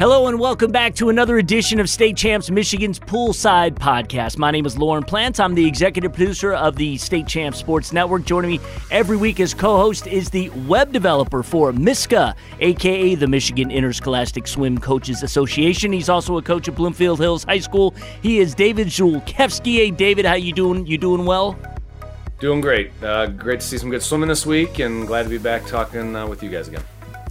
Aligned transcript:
Hello 0.00 0.28
and 0.28 0.40
welcome 0.40 0.72
back 0.72 0.94
to 0.94 1.10
another 1.10 1.36
edition 1.36 1.78
of 1.78 1.90
State 1.90 2.16
Champs 2.16 2.50
Michigan's 2.50 2.98
Poolside 2.98 3.74
Podcast. 3.74 4.38
My 4.38 4.50
name 4.50 4.64
is 4.64 4.78
Lauren 4.78 5.02
Plant. 5.02 5.38
I'm 5.38 5.54
the 5.54 5.66
executive 5.66 6.14
producer 6.14 6.54
of 6.54 6.76
the 6.76 6.96
State 6.96 7.26
Champs 7.26 7.58
Sports 7.58 7.92
Network. 7.92 8.24
Joining 8.24 8.52
me 8.52 8.60
every 8.90 9.18
week 9.18 9.40
as 9.40 9.52
co-host 9.52 10.06
is 10.06 10.30
the 10.30 10.48
web 10.66 10.90
developer 10.90 11.42
for 11.42 11.70
MISCA, 11.74 12.34
aka 12.60 13.14
the 13.14 13.26
Michigan 13.26 13.70
Interscholastic 13.70 14.48
Swim 14.48 14.78
Coaches 14.78 15.22
Association. 15.22 15.92
He's 15.92 16.08
also 16.08 16.38
a 16.38 16.42
coach 16.42 16.66
at 16.66 16.76
Bloomfield 16.76 17.18
Hills 17.18 17.44
High 17.44 17.58
School. 17.60 17.94
He 18.22 18.38
is 18.38 18.54
David 18.54 18.86
Zulkevski. 18.86 19.74
Hey 19.74 19.90
David, 19.90 20.24
how 20.24 20.32
you 20.32 20.54
doing? 20.54 20.86
You 20.86 20.96
doing 20.96 21.26
well? 21.26 21.58
Doing 22.38 22.62
great. 22.62 22.90
Uh, 23.02 23.26
great 23.26 23.60
to 23.60 23.66
see 23.66 23.76
some 23.76 23.90
good 23.90 24.02
swimming 24.02 24.30
this 24.30 24.46
week, 24.46 24.78
and 24.78 25.06
glad 25.06 25.24
to 25.24 25.28
be 25.28 25.36
back 25.36 25.66
talking 25.66 26.16
uh, 26.16 26.26
with 26.26 26.42
you 26.42 26.48
guys 26.48 26.68
again. 26.68 26.84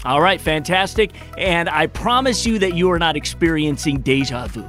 All 0.06 0.22
right, 0.22 0.40
fantastic. 0.40 1.12
And 1.38 1.70
I 1.70 1.88
promise 1.88 2.46
you 2.46 2.60
that 2.60 2.74
you 2.74 2.90
are 2.92 3.00
not 3.00 3.16
experiencing 3.16 4.02
deja 4.02 4.48
vu. 4.48 4.66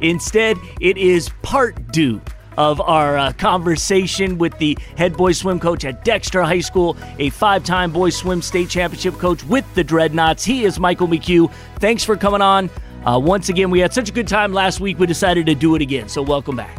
Instead, 0.00 0.56
it 0.80 0.96
is 0.96 1.28
part 1.42 1.92
due 1.92 2.20
of 2.56 2.80
our 2.80 3.16
uh, 3.16 3.32
conversation 3.34 4.38
with 4.38 4.56
the 4.58 4.76
head 4.96 5.16
boys 5.16 5.38
swim 5.38 5.60
coach 5.60 5.84
at 5.84 6.04
Dexter 6.04 6.42
High 6.42 6.60
School, 6.60 6.96
a 7.18 7.30
five 7.30 7.64
time 7.64 7.92
boys 7.92 8.16
swim 8.16 8.42
state 8.42 8.68
championship 8.68 9.14
coach 9.14 9.44
with 9.44 9.64
the 9.74 9.84
Dreadnoughts. 9.84 10.44
He 10.44 10.64
is 10.64 10.78
Michael 10.78 11.08
McHugh. 11.08 11.52
Thanks 11.78 12.04
for 12.04 12.16
coming 12.16 12.42
on. 12.42 12.70
Uh, 13.04 13.18
once 13.18 13.48
again, 13.48 13.70
we 13.70 13.80
had 13.80 13.94
such 13.94 14.08
a 14.10 14.12
good 14.12 14.28
time 14.28 14.52
last 14.52 14.80
week, 14.80 14.98
we 14.98 15.06
decided 15.06 15.46
to 15.46 15.54
do 15.54 15.74
it 15.74 15.80
again. 15.80 16.08
So, 16.08 16.20
welcome 16.22 16.56
back. 16.56 16.78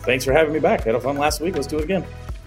Thanks 0.00 0.24
for 0.24 0.32
having 0.32 0.52
me 0.52 0.60
back. 0.60 0.84
Had 0.84 0.94
a 0.94 1.00
fun 1.00 1.16
last 1.16 1.40
week. 1.40 1.54
Let's 1.54 1.66
do 1.66 1.78
it 1.78 1.84
again. 1.84 2.04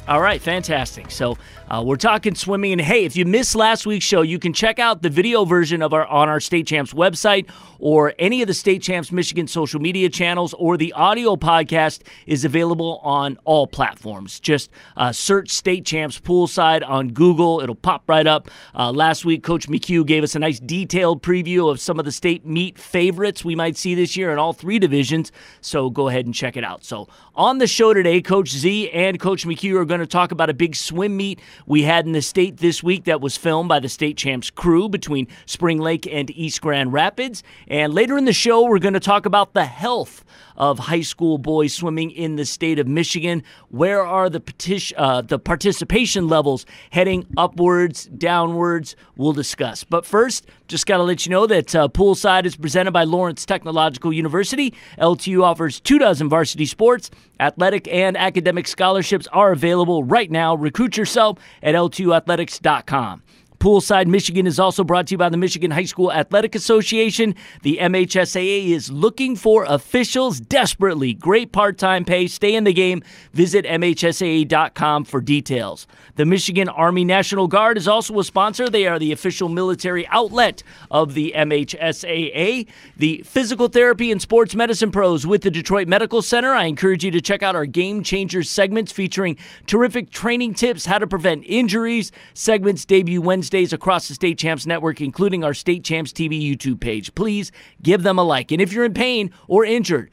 All 0.08 0.22
right, 0.22 0.40
fantastic. 0.40 1.10
So 1.10 1.36
uh, 1.68 1.82
we're 1.84 1.96
talking 1.96 2.36
swimming, 2.36 2.74
and 2.74 2.82
hey, 2.82 3.06
if 3.06 3.16
you 3.16 3.26
missed 3.26 3.56
last 3.56 3.88
week's 3.88 4.06
show, 4.06 4.22
you 4.22 4.38
can 4.38 4.54
check 4.54 4.78
out 4.78 5.02
the 5.02 5.10
video 5.10 5.46
version 5.46 5.82
of 5.82 5.94
our 5.94 6.06
on 6.06 6.30
our 6.30 6.40
State 6.40 6.68
Champs 6.68 6.94
website 6.94 7.50
or 7.80 8.14
any 8.20 8.42
of 8.42 8.48
the 8.48 8.54
State 8.54 8.82
Champs 8.82 9.12
Michigan 9.12 9.48
social 9.48 9.82
media 9.82 10.08
channels, 10.10 10.54
or 10.54 10.78
the 10.78 10.94
audio 10.94 11.36
podcast 11.36 12.02
is 12.28 12.46
available 12.46 13.00
on 13.04 13.38
all 13.46 13.66
platforms. 13.68 14.40
Just 14.40 14.70
uh, 14.96 15.12
search 15.12 15.50
State 15.50 15.86
Champs 15.86 16.20
Poolside 16.20 16.88
on 16.88 17.10
Google; 17.10 17.60
it'll 17.62 17.74
pop 17.74 18.04
right 18.08 18.28
up. 18.28 18.50
Uh, 18.76 18.92
last 18.92 19.26
week, 19.26 19.42
Coach 19.42 19.68
McHugh 19.68 20.06
gave 20.06 20.24
us 20.24 20.36
a 20.36 20.40
nice 20.40 20.60
detailed 20.60 21.24
preview 21.24 21.72
of 21.72 21.80
some 21.80 21.98
of 21.98 22.06
the 22.06 22.12
state 22.12 22.46
meet 22.46 22.78
favorites 22.78 23.44
we 23.44 23.56
might 23.56 23.76
see 23.76 23.96
this 23.96 24.16
year 24.16 24.32
in 24.32 24.38
all 24.38 24.54
three 24.54 24.78
divisions. 24.78 25.32
So 25.62 25.90
go 25.90 26.10
ahead 26.10 26.28
and 26.28 26.36
check 26.36 26.56
it 26.56 26.64
out. 26.64 26.86
So 26.86 27.08
on 27.34 27.58
the 27.58 27.68
show 27.68 27.94
today, 27.94 28.22
Coach 28.22 28.50
Z 28.50 28.92
and 28.92 29.20
Coach 29.20 29.48
McHugh 29.48 29.76
are 29.80 29.86
going 29.86 29.95
to 30.00 30.08
talk 30.08 30.32
about 30.32 30.50
a 30.50 30.54
big 30.54 30.76
swim 30.76 31.18
meet 31.18 31.40
we 31.66 31.84
had 31.84 32.06
in 32.06 32.12
the 32.12 32.22
state 32.22 32.58
this 32.58 32.84
week 32.84 33.06
that 33.06 33.22
was 33.22 33.38
filmed 33.38 33.70
by 33.70 33.80
the 33.80 33.90
State 33.90 34.18
Champs 34.18 34.50
crew 34.50 34.90
between 34.90 35.28
Spring 35.46 35.80
Lake 35.80 36.08
and 36.12 36.30
East 36.32 36.62
Grand 36.62 36.94
Rapids. 36.94 37.44
And 37.68 37.94
later 37.94 38.18
in 38.18 38.26
the 38.26 38.34
show, 38.34 38.66
we're 38.66 38.80
going 38.80 38.94
to 38.94 39.00
talk 39.00 39.26
about 39.26 39.54
the 39.54 39.66
health 39.66 40.24
of 40.58 40.80
high 40.80 41.02
school 41.02 41.38
boys 41.38 41.74
swimming 41.74 42.12
in 42.12 42.36
the 42.36 42.46
state 42.46 42.80
of 42.80 42.88
Michigan. 42.88 43.44
Where 43.70 44.06
are 44.06 44.30
the 44.30 44.40
petition, 44.40 44.98
uh, 44.98 45.22
the 45.22 45.40
participation 45.40 46.28
levels 46.28 46.66
heading 46.92 47.26
upwards, 47.38 48.06
downwards? 48.06 48.96
We'll 49.18 49.34
discuss. 49.34 49.84
But 49.84 50.06
first, 50.06 50.46
just 50.68 50.86
got 50.86 50.98
to 50.98 51.04
let 51.04 51.26
you 51.26 51.32
know 51.32 51.48
that 51.48 51.76
uh, 51.76 51.88
Poolside 51.88 52.46
is 52.46 52.56
presented 52.56 52.92
by 52.92 53.04
Lawrence 53.04 53.46
Technological 53.46 54.12
University. 54.12 54.74
LTU 54.98 55.44
offers 55.44 55.80
two 55.80 56.00
dozen 56.00 56.30
varsity 56.30 56.66
sports. 56.66 57.12
Athletic 57.40 57.88
and 57.88 58.16
academic 58.18 58.68
scholarships 58.68 59.28
are 59.28 59.52
available 59.52 60.04
right 60.04 60.32
now. 60.32 60.56
Recruit 60.56 60.98
yourself 60.98 61.38
at 61.62 61.76
ltuathletics.com. 61.76 63.22
Poolside 63.60 64.08
Michigan 64.08 64.46
is 64.48 64.60
also 64.60 64.84
brought 64.84 65.08
to 65.08 65.14
you 65.14 65.18
by 65.18 65.30
the 65.30 65.38
Michigan 65.38 65.72
High 65.72 65.86
School 65.86 66.12
Athletic 66.12 66.56
Association. 66.56 67.36
The 67.64 67.78
MHSAA 67.82 68.70
is 68.70 68.92
looking 68.92 69.36
for 69.36 69.64
officials 69.66 70.40
desperately. 70.40 71.14
Great 71.14 71.52
part 71.52 71.78
time 71.78 72.06
pay. 72.06 72.28
Stay 72.28 72.56
in 72.56 72.64
the 72.64 72.74
game. 72.74 73.04
Visit 73.34 73.66
MHSAA.com 73.66 75.06
for 75.06 75.22
details. 75.22 75.88
The 76.16 76.26
Michigan 76.26 76.70
Army 76.70 77.04
National 77.04 77.48
Guard 77.48 77.78
is 77.78 77.88
also 77.88 78.18
a 78.20 78.24
sponsor. 78.24 78.70
They 78.70 78.88
are 78.88 79.00
the 79.00 79.12
official 79.12 79.50
military 79.50 80.08
outlet 80.08 80.64
of 80.92 81.14
the 81.14 81.34
MHSAA. 81.36 82.68
The 82.98 83.24
physical 83.26 83.68
therapy 83.68 84.12
and 84.12 84.22
sports 84.22 84.56
medicine 84.56 84.92
pros 84.92 85.26
with 85.26 85.42
the 85.42 85.52
Detroit 85.52 85.88
Medical 85.88 86.22
Center. 86.22 86.52
I 86.52 86.66
encourage 86.66 87.04
you 87.04 87.12
to 87.12 87.22
check 87.22 87.44
out 87.44 87.56
our 87.56 87.66
Game 87.66 88.04
Changers 88.04 88.50
segments 88.50 88.92
featuring 88.92 89.38
terrific 89.66 90.12
training 90.12 90.54
tips, 90.54 90.86
how 90.86 91.00
to 91.00 91.08
prevent 91.08 91.44
injuries. 91.46 92.12
Segments 92.34 92.86
debut 92.86 93.22
Wednesday 93.22 93.55
Across 93.56 94.08
the 94.08 94.14
State 94.14 94.38
Champs 94.38 94.66
Network, 94.66 95.02
including 95.02 95.44
our 95.44 95.54
State 95.54 95.84
Champs 95.84 96.12
TV 96.12 96.42
YouTube 96.42 96.80
page. 96.80 97.14
Please 97.16 97.52
give 97.82 98.04
them 98.04 98.20
a 98.20 98.24
like. 98.24 98.52
And 98.52 98.62
if 98.62 98.74
you're 98.74 98.86
in 98.86 98.94
pain 98.94 99.32
or 99.48 99.64
injured, 99.64 100.12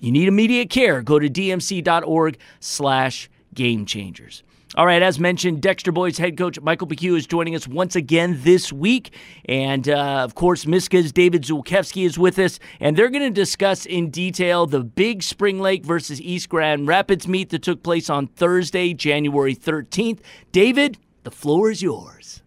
you 0.00 0.10
need 0.10 0.28
immediate 0.28 0.70
care, 0.70 1.02
go 1.02 1.18
to 1.18 1.28
dmc.org 1.28 2.38
slash 2.58 3.28
game 3.54 3.84
changers. 3.84 4.42
All 4.76 4.86
right, 4.86 5.02
as 5.02 5.18
mentioned, 5.18 5.62
Dexter 5.62 5.90
Boys 5.90 6.16
head 6.16 6.38
coach 6.38 6.60
Michael 6.60 6.86
McHugh 6.86 7.16
is 7.16 7.26
joining 7.26 7.56
us 7.56 7.66
once 7.66 7.96
again 7.96 8.38
this 8.42 8.72
week. 8.72 9.12
And 9.46 9.88
uh, 9.88 10.22
of 10.22 10.36
course, 10.36 10.64
MISCA's 10.64 11.10
David 11.10 11.42
Zulkevski 11.42 12.06
is 12.06 12.16
with 12.16 12.38
us, 12.38 12.60
and 12.78 12.96
they're 12.96 13.10
going 13.10 13.24
to 13.24 13.30
discuss 13.30 13.84
in 13.84 14.10
detail 14.10 14.66
the 14.66 14.84
big 14.84 15.24
Spring 15.24 15.58
Lake 15.58 15.84
versus 15.84 16.20
East 16.20 16.48
Grand 16.48 16.86
Rapids 16.86 17.26
meet 17.26 17.50
that 17.50 17.62
took 17.62 17.82
place 17.82 18.08
on 18.08 18.28
Thursday, 18.28 18.94
January 18.94 19.56
13th. 19.56 20.20
David, 20.52 20.98
the 21.24 21.32
floor 21.32 21.72
is 21.72 21.82
yours. 21.82 22.40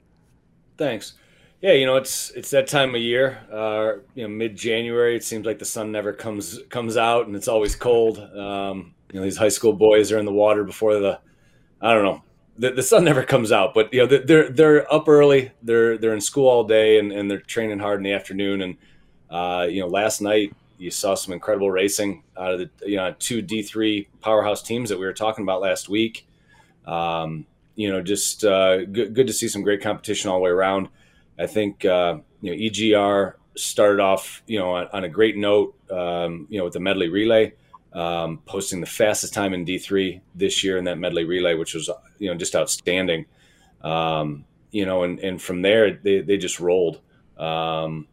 Thanks. 0.77 1.13
Yeah, 1.61 1.73
you 1.73 1.85
know 1.85 1.95
it's 1.95 2.29
it's 2.31 2.49
that 2.49 2.67
time 2.67 2.93
of 2.93 3.01
year. 3.01 3.39
Uh, 3.51 4.01
you 4.15 4.23
know, 4.23 4.27
mid 4.27 4.55
January. 4.55 5.15
It 5.15 5.23
seems 5.23 5.45
like 5.45 5.59
the 5.59 5.65
sun 5.65 5.91
never 5.91 6.11
comes 6.11 6.59
comes 6.69 6.97
out, 6.97 7.27
and 7.27 7.35
it's 7.35 7.47
always 7.47 7.75
cold. 7.75 8.19
Um, 8.19 8.93
you 9.11 9.19
know, 9.19 9.23
these 9.23 9.37
high 9.37 9.49
school 9.49 9.73
boys 9.73 10.11
are 10.11 10.19
in 10.19 10.25
the 10.25 10.33
water 10.33 10.63
before 10.63 10.99
the. 10.99 11.19
I 11.81 11.93
don't 11.93 12.03
know. 12.03 12.23
The, 12.57 12.71
the 12.71 12.83
sun 12.83 13.03
never 13.03 13.23
comes 13.23 13.51
out, 13.51 13.73
but 13.73 13.93
you 13.93 14.05
know 14.05 14.17
they're 14.17 14.49
they're 14.49 14.93
up 14.93 15.07
early. 15.07 15.51
They're 15.61 15.97
they're 15.97 16.13
in 16.13 16.21
school 16.21 16.49
all 16.49 16.65
day, 16.65 16.99
and, 16.99 17.11
and 17.11 17.31
they're 17.31 17.39
training 17.39 17.79
hard 17.79 17.99
in 17.99 18.03
the 18.03 18.13
afternoon. 18.13 18.61
And 18.61 18.77
uh, 19.29 19.67
you 19.69 19.79
know, 19.79 19.87
last 19.87 20.21
night 20.21 20.53
you 20.77 20.91
saw 20.91 21.15
some 21.15 21.33
incredible 21.33 21.71
racing 21.71 22.23
out 22.37 22.53
of 22.53 22.59
the 22.59 22.69
you 22.89 22.97
know 22.97 23.15
two 23.19 23.41
D 23.41 23.63
three 23.63 24.09
powerhouse 24.19 24.61
teams 24.61 24.89
that 24.89 24.99
we 24.99 25.05
were 25.05 25.13
talking 25.13 25.43
about 25.43 25.61
last 25.61 25.87
week. 25.87 26.27
Um, 26.85 27.45
you 27.75 27.91
know, 27.91 28.01
just 28.01 28.43
uh, 28.43 28.85
good, 28.85 29.13
good 29.13 29.27
to 29.27 29.33
see 29.33 29.47
some 29.47 29.63
great 29.63 29.81
competition 29.81 30.29
all 30.29 30.37
the 30.37 30.43
way 30.43 30.51
around. 30.51 30.89
I 31.39 31.47
think 31.47 31.85
uh, 31.85 32.17
you 32.41 32.51
know 32.51 32.57
EGR 32.57 33.33
started 33.55 33.99
off 33.99 34.43
you 34.47 34.59
know 34.59 34.71
on, 34.71 34.87
on 34.93 35.03
a 35.03 35.09
great 35.09 35.37
note. 35.37 35.75
Um, 35.89 36.47
you 36.49 36.57
know 36.57 36.65
with 36.65 36.73
the 36.73 36.79
medley 36.79 37.09
relay, 37.09 37.53
um, 37.93 38.39
posting 38.45 38.81
the 38.81 38.87
fastest 38.87 39.33
time 39.33 39.53
in 39.53 39.65
D 39.65 39.77
three 39.77 40.21
this 40.35 40.63
year 40.63 40.77
in 40.77 40.85
that 40.85 40.97
medley 40.97 41.23
relay, 41.23 41.55
which 41.55 41.73
was 41.73 41.89
you 42.19 42.29
know 42.29 42.35
just 42.35 42.55
outstanding. 42.55 43.25
Um, 43.81 44.45
you 44.71 44.85
know, 44.85 45.03
and, 45.03 45.19
and 45.19 45.41
from 45.41 45.61
there 45.61 45.93
they, 45.93 46.21
they 46.21 46.37
just 46.37 46.59
rolled. 46.59 47.01
Um, 47.37 48.07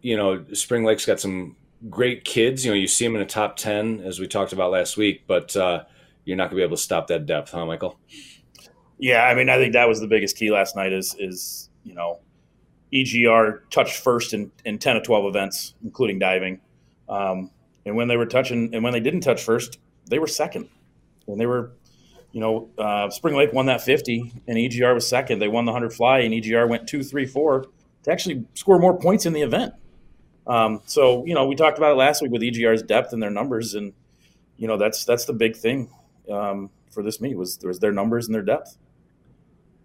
you 0.00 0.16
know, 0.16 0.44
Spring 0.52 0.84
Lake's 0.84 1.06
got 1.06 1.18
some 1.18 1.56
great 1.88 2.24
kids. 2.24 2.64
You 2.64 2.72
know, 2.72 2.76
you 2.76 2.86
see 2.86 3.04
them 3.04 3.14
in 3.14 3.20
the 3.20 3.26
top 3.26 3.56
ten 3.56 4.00
as 4.00 4.18
we 4.18 4.26
talked 4.26 4.52
about 4.52 4.70
last 4.70 4.96
week, 4.96 5.24
but 5.26 5.56
uh, 5.56 5.84
you're 6.24 6.36
not 6.36 6.44
going 6.44 6.56
to 6.56 6.56
be 6.56 6.62
able 6.62 6.76
to 6.76 6.82
stop 6.82 7.06
that 7.08 7.26
depth, 7.26 7.52
huh, 7.52 7.66
Michael? 7.66 7.98
Yeah, 8.98 9.24
I 9.24 9.34
mean, 9.34 9.48
I 9.48 9.56
think 9.58 9.72
that 9.72 9.88
was 9.88 10.00
the 10.00 10.06
biggest 10.06 10.36
key 10.36 10.50
last 10.50 10.76
night. 10.76 10.92
Is 10.92 11.16
is 11.18 11.68
you 11.82 11.94
know, 11.94 12.20
EGR 12.92 13.60
touched 13.70 13.96
first 13.96 14.34
in, 14.34 14.52
in 14.64 14.78
ten 14.78 14.96
of 14.96 15.02
twelve 15.02 15.26
events, 15.26 15.74
including 15.82 16.18
diving, 16.18 16.60
um, 17.08 17.50
and 17.84 17.96
when 17.96 18.08
they 18.08 18.16
were 18.16 18.26
touching 18.26 18.74
and 18.74 18.82
when 18.84 18.92
they 18.92 19.00
didn't 19.00 19.20
touch 19.20 19.42
first, 19.42 19.78
they 20.08 20.18
were 20.18 20.26
second, 20.26 20.68
and 21.26 21.40
they 21.40 21.46
were, 21.46 21.72
you 22.32 22.40
know, 22.40 22.70
uh, 22.78 23.10
Spring 23.10 23.34
Lake 23.34 23.52
won 23.52 23.66
that 23.66 23.82
fifty, 23.82 24.32
and 24.46 24.56
EGR 24.56 24.94
was 24.94 25.08
second. 25.08 25.40
They 25.40 25.48
won 25.48 25.64
the 25.64 25.72
hundred 25.72 25.92
fly, 25.92 26.20
and 26.20 26.32
EGR 26.32 26.68
went 26.68 26.88
two, 26.88 27.02
three, 27.02 27.26
four 27.26 27.66
to 28.04 28.12
actually 28.12 28.44
score 28.54 28.78
more 28.78 28.98
points 28.98 29.26
in 29.26 29.32
the 29.32 29.42
event. 29.42 29.74
Um, 30.46 30.82
so 30.86 31.24
you 31.26 31.34
know, 31.34 31.46
we 31.46 31.56
talked 31.56 31.78
about 31.78 31.92
it 31.92 31.96
last 31.96 32.22
week 32.22 32.30
with 32.30 32.42
EGR's 32.42 32.82
depth 32.82 33.12
and 33.12 33.22
their 33.22 33.30
numbers, 33.30 33.74
and 33.74 33.92
you 34.56 34.68
know 34.68 34.76
that's 34.76 35.04
that's 35.04 35.24
the 35.24 35.32
big 35.32 35.56
thing 35.56 35.90
um, 36.30 36.70
for 36.90 37.02
this 37.02 37.20
meet 37.20 37.36
was 37.36 37.58
was 37.62 37.80
their 37.80 37.92
numbers 37.92 38.26
and 38.26 38.34
their 38.34 38.42
depth. 38.42 38.76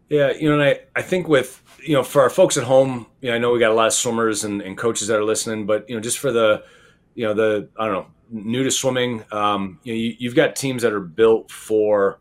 Yeah, 0.10 0.32
you 0.32 0.50
know, 0.50 0.60
and 0.60 0.64
I, 0.64 0.80
I 0.96 1.04
think 1.04 1.28
with 1.28 1.62
you 1.84 1.94
know 1.94 2.04
for 2.04 2.22
our 2.22 2.30
folks 2.30 2.58
at 2.58 2.64
home, 2.64 3.06
you 3.22 3.30
know, 3.30 3.36
I 3.36 3.38
know 3.38 3.52
we 3.52 3.60
got 3.60 3.72
a 3.72 3.76
lot 3.76 3.88
of 3.88 3.94
swimmers 3.94 4.44
and, 4.44 4.62
and 4.62 4.78
coaches 4.78 5.08
that 5.08 5.18
are 5.18 5.24
listening, 5.24 5.66
but 5.66 5.88
you 5.88 5.96
know, 5.96 6.02
just 6.02 6.18
for 6.18 6.32
the 6.32 6.64
you 7.14 7.26
know 7.26 7.34
the 7.34 7.70
I 7.78 7.86
don't 7.86 7.94
know 7.94 8.08
new 8.32 8.64
to 8.64 8.72
swimming, 8.72 9.24
um, 9.32 9.80
you 9.84 9.94
know, 9.94 9.98
you, 9.98 10.16
you've 10.20 10.36
got 10.36 10.56
teams 10.56 10.82
that 10.82 10.94
are 10.94 11.00
built 11.00 11.52
for 11.52 12.20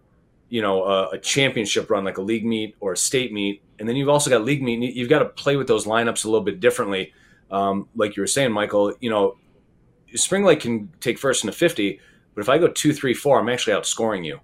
you 0.50 0.60
know 0.60 0.84
a, 0.84 1.08
a, 1.10 1.18
championship 1.18 1.90
run 1.90 2.04
like 2.04 2.16
a 2.16 2.22
league 2.22 2.44
meet 2.44 2.76
or 2.80 2.92
a 2.92 2.96
state 2.96 3.32
meet, 3.32 3.62
and 3.78 3.88
then 3.88 3.96
you've 3.96 4.08
also 4.08 4.28
got 4.28 4.44
league 4.44 4.62
meet. 4.62 4.94
you've 4.94 5.08
got 5.08 5.20
to 5.20 5.26
play 5.26 5.56
with 5.56 5.66
those 5.66 5.86
lineups 5.86 6.24
a 6.24 6.28
little 6.28 6.44
bit 6.44 6.60
differently. 6.60 7.12
Um, 7.50 7.88
like 7.96 8.16
you 8.16 8.22
were 8.22 8.26
saying, 8.26 8.52
Michael, 8.52 8.94
you 9.00 9.08
know, 9.08 9.38
Spring 10.14 10.44
Lake 10.44 10.60
can 10.60 10.90
take 11.00 11.18
first 11.18 11.42
in 11.42 11.46
the 11.46 11.52
fifty, 11.52 12.00
but 12.34 12.42
if 12.42 12.50
I 12.50 12.58
go 12.58 12.68
two, 12.68 12.92
three, 12.92 13.14
four, 13.14 13.40
I'm 13.40 13.48
actually 13.48 13.72
outscoring 13.72 14.26
you. 14.26 14.40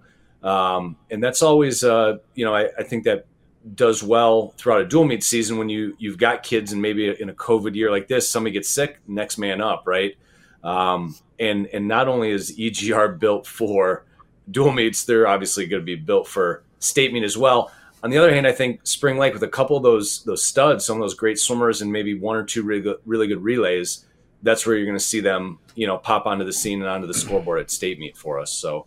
Um, 0.47 0.97
and 1.09 1.23
that's 1.23 1.41
always, 1.41 1.83
uh, 1.83 2.17
you 2.35 2.45
know, 2.45 2.53
I, 2.53 2.69
I, 2.77 2.83
think 2.83 3.05
that 3.05 3.25
does 3.73 4.03
well 4.03 4.53
throughout 4.57 4.81
a 4.81 4.85
dual 4.85 5.05
meet 5.05 5.23
season 5.23 5.57
when 5.57 5.69
you 5.69 5.95
you've 5.97 6.17
got 6.17 6.43
kids 6.43 6.71
and 6.71 6.81
maybe 6.81 7.09
in 7.19 7.29
a 7.29 7.33
COVID 7.33 7.75
year 7.75 7.89
like 7.89 8.07
this, 8.07 8.29
somebody 8.29 8.53
gets 8.53 8.69
sick, 8.69 8.99
next 9.07 9.37
man 9.37 9.61
up, 9.61 9.83
right? 9.85 10.15
Um, 10.63 11.15
and 11.39 11.67
and 11.67 11.87
not 11.87 12.07
only 12.07 12.31
is 12.31 12.57
EGR 12.57 13.19
built 13.19 13.47
for 13.47 14.05
dual 14.51 14.71
meets, 14.71 15.03
they're 15.03 15.27
obviously 15.27 15.65
going 15.65 15.81
to 15.81 15.85
be 15.85 15.95
built 15.95 16.27
for 16.27 16.63
state 16.79 17.11
meet 17.11 17.23
as 17.23 17.37
well. 17.37 17.71
On 18.03 18.11
the 18.11 18.19
other 18.19 18.33
hand, 18.33 18.45
I 18.45 18.51
think 18.51 18.81
Spring 18.85 19.17
Lake 19.17 19.33
with 19.33 19.41
a 19.41 19.47
couple 19.47 19.75
of 19.75 19.83
those 19.83 20.23
those 20.23 20.43
studs, 20.43 20.85
some 20.85 20.97
of 20.97 21.01
those 21.01 21.15
great 21.15 21.39
swimmers, 21.39 21.81
and 21.81 21.91
maybe 21.91 22.13
one 22.13 22.35
or 22.35 22.43
two 22.43 22.61
really 22.63 22.81
good, 22.81 22.97
really 23.05 23.27
good 23.27 23.43
relays, 23.43 24.05
that's 24.43 24.65
where 24.65 24.75
you're 24.75 24.85
going 24.85 24.97
to 24.97 25.03
see 25.03 25.21
them, 25.21 25.57
you 25.73 25.87
know, 25.87 25.97
pop 25.97 26.27
onto 26.27 26.45
the 26.45 26.53
scene 26.53 26.81
and 26.81 26.89
onto 26.89 27.07
the 27.07 27.13
scoreboard 27.13 27.59
at 27.59 27.71
state 27.71 27.97
meet 27.97 28.15
for 28.15 28.39
us. 28.39 28.51
So 28.51 28.85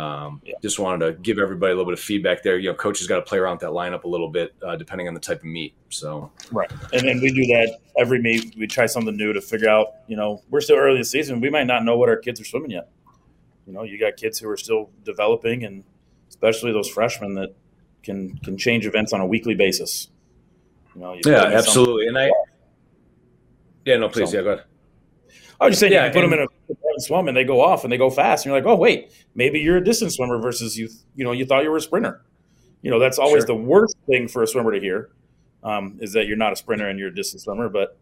um, 0.00 0.40
yeah. 0.44 0.54
Just 0.62 0.78
wanted 0.78 1.04
to 1.04 1.12
give 1.20 1.38
everybody 1.38 1.72
a 1.72 1.74
little 1.74 1.90
bit 1.90 1.98
of 1.98 2.02
feedback 2.02 2.42
there. 2.42 2.58
You 2.58 2.70
know, 2.70 2.74
coaches 2.74 3.06
got 3.06 3.16
to 3.16 3.22
play 3.22 3.38
around 3.38 3.54
with 3.54 3.60
that 3.60 3.70
lineup 3.70 4.04
a 4.04 4.08
little 4.08 4.28
bit, 4.28 4.54
uh, 4.62 4.76
depending 4.76 5.08
on 5.08 5.14
the 5.14 5.20
type 5.20 5.38
of 5.38 5.44
meet. 5.44 5.74
So 5.90 6.30
right, 6.50 6.70
and 6.92 7.06
then 7.06 7.20
we 7.20 7.32
do 7.32 7.44
that 7.46 7.78
every 7.98 8.20
meet. 8.20 8.54
We 8.56 8.66
try 8.66 8.86
something 8.86 9.16
new 9.16 9.32
to 9.32 9.40
figure 9.40 9.68
out. 9.68 9.88
You 10.06 10.16
know, 10.16 10.42
we're 10.48 10.62
still 10.62 10.76
early 10.76 10.94
in 10.94 11.00
the 11.00 11.04
season. 11.04 11.40
We 11.40 11.50
might 11.50 11.66
not 11.66 11.84
know 11.84 11.98
what 11.98 12.08
our 12.08 12.16
kids 12.16 12.40
are 12.40 12.44
swimming 12.44 12.70
yet. 12.70 12.88
You 13.66 13.74
know, 13.74 13.82
you 13.82 13.98
got 14.00 14.16
kids 14.16 14.38
who 14.38 14.48
are 14.48 14.56
still 14.56 14.90
developing, 15.04 15.64
and 15.64 15.84
especially 16.28 16.72
those 16.72 16.88
freshmen 16.88 17.34
that 17.34 17.54
can 18.02 18.38
can 18.38 18.56
change 18.56 18.86
events 18.86 19.12
on 19.12 19.20
a 19.20 19.26
weekly 19.26 19.54
basis. 19.54 20.08
You 20.94 21.02
know, 21.02 21.12
you 21.12 21.20
yeah, 21.26 21.44
absolutely. 21.44 22.06
And 22.06 22.18
I, 22.18 22.30
yeah, 23.84 23.96
no, 23.98 24.08
please, 24.08 24.30
so, 24.30 24.36
yeah, 24.36 24.42
go 24.42 24.52
ahead. 24.52 24.64
I 25.60 25.66
was 25.66 25.72
just 25.72 25.80
saying, 25.80 25.92
yeah, 25.92 26.06
you 26.06 26.12
put 26.12 26.24
and, 26.24 26.32
them 26.32 26.40
in 26.40 26.46
a 26.46 26.48
swim 26.98 27.28
and 27.28 27.36
they 27.36 27.44
go 27.44 27.60
off 27.60 27.84
and 27.84 27.92
they 27.92 27.96
go 27.96 28.10
fast, 28.10 28.44
and 28.44 28.50
you're 28.50 28.60
like, 28.60 28.70
oh 28.70 28.76
wait, 28.76 29.12
maybe 29.34 29.60
you're 29.60 29.76
a 29.76 29.84
distance 29.84 30.16
swimmer 30.16 30.38
versus 30.38 30.78
you. 30.78 30.88
You 31.14 31.24
know, 31.24 31.32
you 31.32 31.44
thought 31.44 31.62
you 31.62 31.70
were 31.70 31.76
a 31.76 31.80
sprinter. 31.80 32.22
You 32.82 32.90
know, 32.90 32.98
that's 32.98 33.18
always 33.18 33.42
sure. 33.42 33.48
the 33.48 33.62
worst 33.62 33.96
thing 34.06 34.28
for 34.28 34.42
a 34.42 34.46
swimmer 34.46 34.72
to 34.72 34.80
hear 34.80 35.10
um, 35.62 35.98
is 36.00 36.12
that 36.14 36.26
you're 36.26 36.36
not 36.36 36.52
a 36.52 36.56
sprinter 36.56 36.88
and 36.88 36.98
you're 36.98 37.08
a 37.08 37.14
distance 37.14 37.44
swimmer. 37.44 37.68
But 37.68 37.98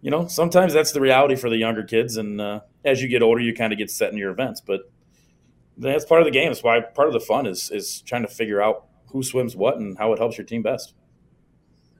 you 0.00 0.10
know, 0.10 0.26
sometimes 0.26 0.72
that's 0.72 0.92
the 0.92 1.00
reality 1.00 1.36
for 1.36 1.48
the 1.48 1.56
younger 1.56 1.82
kids, 1.82 2.16
and 2.16 2.40
uh, 2.40 2.60
as 2.84 3.02
you 3.02 3.08
get 3.08 3.22
older, 3.22 3.40
you 3.40 3.54
kind 3.54 3.72
of 3.72 3.78
get 3.78 3.90
set 3.90 4.12
in 4.12 4.18
your 4.18 4.30
events. 4.30 4.60
But 4.60 4.90
that's 5.76 6.04
part 6.04 6.20
of 6.20 6.26
the 6.26 6.32
game. 6.32 6.48
That's 6.48 6.62
why 6.62 6.80
part 6.80 7.08
of 7.08 7.14
the 7.14 7.20
fun 7.20 7.46
is 7.46 7.70
is 7.70 8.02
trying 8.02 8.22
to 8.22 8.28
figure 8.28 8.60
out 8.60 8.86
who 9.06 9.22
swims 9.22 9.54
what 9.54 9.76
and 9.76 9.96
how 9.98 10.12
it 10.12 10.18
helps 10.18 10.36
your 10.36 10.46
team 10.46 10.62
best. 10.62 10.94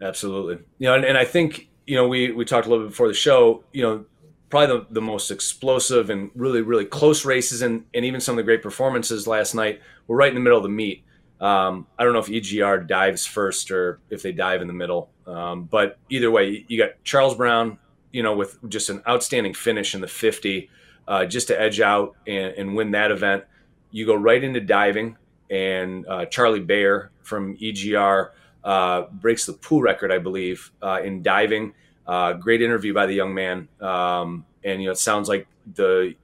Absolutely. 0.00 0.64
You 0.78 0.88
know, 0.88 0.94
and, 0.94 1.04
and 1.04 1.16
I 1.16 1.24
think 1.24 1.68
you 1.86 1.96
know 1.96 2.08
we 2.08 2.32
we 2.32 2.44
talked 2.44 2.66
a 2.66 2.70
little 2.70 2.84
bit 2.84 2.90
before 2.90 3.08
the 3.08 3.14
show. 3.14 3.64
You 3.72 3.82
know, 3.82 4.04
probably 4.52 4.80
the, 4.80 4.86
the 4.90 5.00
most 5.00 5.30
explosive 5.30 6.10
and 6.10 6.30
really, 6.34 6.60
really 6.60 6.84
close 6.84 7.24
races 7.24 7.62
and, 7.62 7.86
and 7.94 8.04
even 8.04 8.20
some 8.20 8.34
of 8.34 8.36
the 8.36 8.42
great 8.42 8.62
performances 8.62 9.26
last 9.26 9.54
night 9.54 9.80
were 10.06 10.14
right 10.14 10.28
in 10.28 10.34
the 10.34 10.42
middle 10.42 10.58
of 10.58 10.62
the 10.62 10.68
meet. 10.68 11.04
Um, 11.40 11.86
I 11.98 12.04
don't 12.04 12.12
know 12.12 12.18
if 12.18 12.26
EGR 12.26 12.86
dives 12.86 13.24
first 13.24 13.70
or 13.70 13.98
if 14.10 14.20
they 14.20 14.30
dive 14.30 14.60
in 14.60 14.66
the 14.66 14.74
middle. 14.74 15.08
Um, 15.26 15.64
but 15.64 15.96
either 16.10 16.30
way, 16.30 16.66
you 16.68 16.76
got 16.76 17.02
Charles 17.02 17.34
Brown, 17.34 17.78
you 18.12 18.22
know, 18.22 18.36
with 18.36 18.58
just 18.68 18.90
an 18.90 19.02
outstanding 19.08 19.54
finish 19.54 19.94
in 19.94 20.02
the 20.02 20.06
50, 20.06 20.68
uh, 21.08 21.24
just 21.24 21.48
to 21.48 21.58
edge 21.58 21.80
out 21.80 22.14
and, 22.26 22.52
and, 22.52 22.76
win 22.76 22.90
that 22.90 23.10
event. 23.10 23.44
You 23.90 24.04
go 24.04 24.14
right 24.14 24.44
into 24.44 24.60
diving, 24.60 25.16
and 25.50 26.06
uh, 26.06 26.26
Charlie 26.26 26.60
Bayer 26.60 27.10
from 27.22 27.56
EGR 27.56 28.32
uh, 28.64 29.02
breaks 29.12 29.46
the 29.46 29.54
pool 29.54 29.80
record, 29.80 30.12
I 30.12 30.18
believe, 30.18 30.70
uh, 30.82 31.00
in 31.02 31.22
diving. 31.22 31.72
Uh, 32.06 32.32
great 32.32 32.62
interview 32.62 32.92
by 32.92 33.06
the 33.06 33.14
young 33.14 33.32
man, 33.32 33.68
um, 33.80 34.44
and 34.64 34.80
you 34.80 34.88
know 34.88 34.92
it 34.92 34.98
sounds 34.98 35.28
like 35.28 35.46
the 35.74 36.14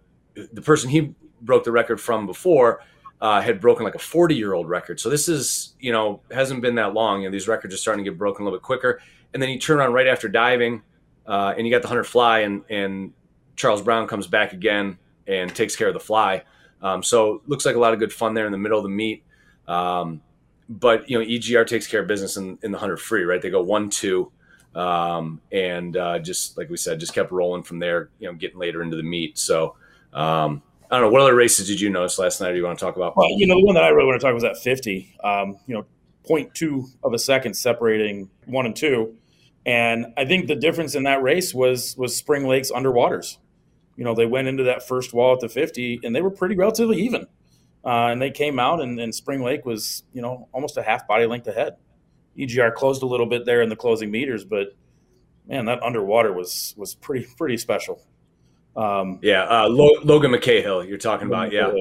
the 0.53 0.63
person 0.63 0.91
he 0.91 1.15
broke 1.41 1.65
the 1.65 1.73
record 1.73 2.01
from 2.01 2.27
before 2.27 2.81
uh, 3.21 3.41
had 3.41 3.61
broken 3.61 3.85
like 3.85 3.95
a 3.95 3.99
40 3.99 4.35
year 4.35 4.55
old 4.55 4.69
record. 4.69 5.01
So 5.01 5.11
this 5.11 5.29
is 5.29 5.75
you 5.81 5.93
know 5.93 6.21
hasn't 6.31 6.63
been 6.63 6.77
that 6.77 6.95
long. 6.95 7.23
You 7.23 7.29
know 7.29 7.33
these 7.33 7.49
records 7.49 7.75
are 7.75 7.79
starting 7.79 8.05
to 8.05 8.11
get 8.11 8.19
broken 8.19 8.43
a 8.43 8.45
little 8.45 8.59
bit 8.59 8.63
quicker. 8.63 9.01
And 9.35 9.43
then 9.43 9.51
you 9.51 9.59
turn 9.59 9.81
on 9.81 9.93
right 9.93 10.07
after 10.07 10.29
diving, 10.29 10.83
uh, 11.27 11.55
and 11.57 11.67
you 11.67 11.73
got 11.73 11.83
the 11.83 11.89
hunter 11.89 12.05
fly, 12.05 12.41
and 12.41 12.65
and 12.71 13.13
Charles 13.57 13.83
Brown 13.83 14.07
comes 14.07 14.27
back 14.27 14.53
again 14.53 14.99
and 15.27 15.55
takes 15.55 15.77
care 15.77 15.89
of 15.89 15.95
the 15.95 16.01
fly. 16.01 16.43
Um, 16.81 17.03
so 17.03 17.43
looks 17.47 17.67
like 17.67 17.77
a 17.77 17.79
lot 17.79 17.93
of 17.93 17.99
good 17.99 18.13
fun 18.13 18.35
there 18.35 18.47
in 18.47 18.53
the 18.53 18.59
middle 18.59 18.79
of 18.79 18.85
the 18.85 18.91
meet. 18.91 19.25
Um, 19.67 20.23
but 20.69 21.09
you 21.11 21.19
know 21.19 21.25
EGR 21.25 21.67
takes 21.67 21.87
care 21.87 22.01
of 22.01 22.07
business 22.07 22.37
in, 22.37 22.59
in 22.63 22.73
the 22.73 22.79
hunter 22.79 22.97
free, 22.97 23.25
right? 23.25 23.43
They 23.43 23.51
go 23.51 23.63
one 23.63 23.91
two 23.91 24.31
um, 24.79 25.41
and 25.51 25.97
uh, 25.97 26.19
just 26.21 26.57
like 26.57 26.71
we 26.71 26.77
said, 26.77 27.01
just 27.01 27.13
kept 27.13 27.33
rolling 27.33 27.65
from 27.65 27.81
there. 27.81 28.11
You 28.19 28.29
know, 28.29 28.35
getting 28.35 28.59
later 28.59 28.83
into 28.83 28.97
the 28.97 29.03
meet. 29.03 29.39
So 29.39 29.77
um, 30.13 30.63
I 30.91 30.97
don't 30.97 31.07
know 31.07 31.11
what 31.11 31.21
other 31.21 31.35
races 31.35 31.67
did 31.67 31.81
you 31.81 31.91
notice 31.91 32.19
last 32.19 32.41
night? 32.41 32.53
Or 32.53 32.57
you 32.57 32.65
want 32.65 32.79
to 32.79 32.85
talk 32.85 32.97
about? 32.97 33.17
Well, 33.17 33.29
you 33.31 33.47
know, 33.47 33.57
the 33.57 33.65
one 33.65 33.75
that 33.75 33.85
I 33.85 33.89
really 33.89 34.07
want 34.07 34.21
to 34.21 34.25
talk 34.25 34.31
about 34.31 34.43
was 34.43 34.43
that 34.45 34.59
50. 34.59 35.17
Um, 35.23 35.59
you 35.67 35.75
know, 35.75 35.85
0.2 36.29 36.85
of 37.03 37.13
a 37.13 37.19
second 37.19 37.55
separating 37.55 38.31
one 38.47 38.67
and 38.67 38.77
two, 38.77 39.17
and 39.67 40.07
I 40.17 40.25
think 40.25 40.47
the 40.47 40.57
difference 40.57 40.95
in 40.95 41.03
that 41.05 41.23
race 41.23 41.53
was 41.53 41.97
was 41.97 42.17
Spring 42.17 42.47
Lake's 42.47 42.71
underwaters. 42.71 43.39
You 43.97 44.05
know, 44.05 44.15
they 44.15 44.27
went 44.27 44.47
into 44.47 44.63
that 44.65 44.87
first 44.87 45.13
wall 45.13 45.35
at 45.35 45.41
the 45.41 45.49
50, 45.49 46.01
and 46.05 46.15
they 46.15 46.23
were 46.23 46.31
pretty 46.31 46.55
relatively 46.55 47.03
even. 47.03 47.27
Uh, 47.85 48.09
and 48.11 48.23
they 48.23 48.31
came 48.31 48.61
out, 48.61 48.81
and, 48.81 49.01
and 49.01 49.13
Spring 49.13 49.43
Lake 49.43 49.65
was, 49.65 50.05
you 50.13 50.23
know, 50.23 50.49
almost 50.53 50.77
a 50.77 50.83
half 50.83 51.09
body 51.09 51.27
length 51.27 51.49
ahead. 51.49 51.77
EGR 52.39 52.75
closed 52.75 53.03
a 53.03 53.07
little 53.07 53.27
bit 53.27 53.45
there 53.45 53.63
in 53.63 53.69
the 53.69 53.77
closing 53.77 54.11
meters, 54.11 54.45
but 54.45 54.75
man, 55.47 55.65
that 55.65 55.83
underwater 55.83 56.33
was 56.33 56.75
was 56.77 56.95
pretty 56.95 57.27
pretty 57.37 57.57
special. 57.57 58.03
Um, 58.77 59.19
yeah, 59.23 59.43
uh, 59.43 59.69
Logan 59.69 60.31
McCahill, 60.31 60.87
you're 60.87 60.99
talking 60.99 61.27
about, 61.27 61.51
yeah, 61.51 61.73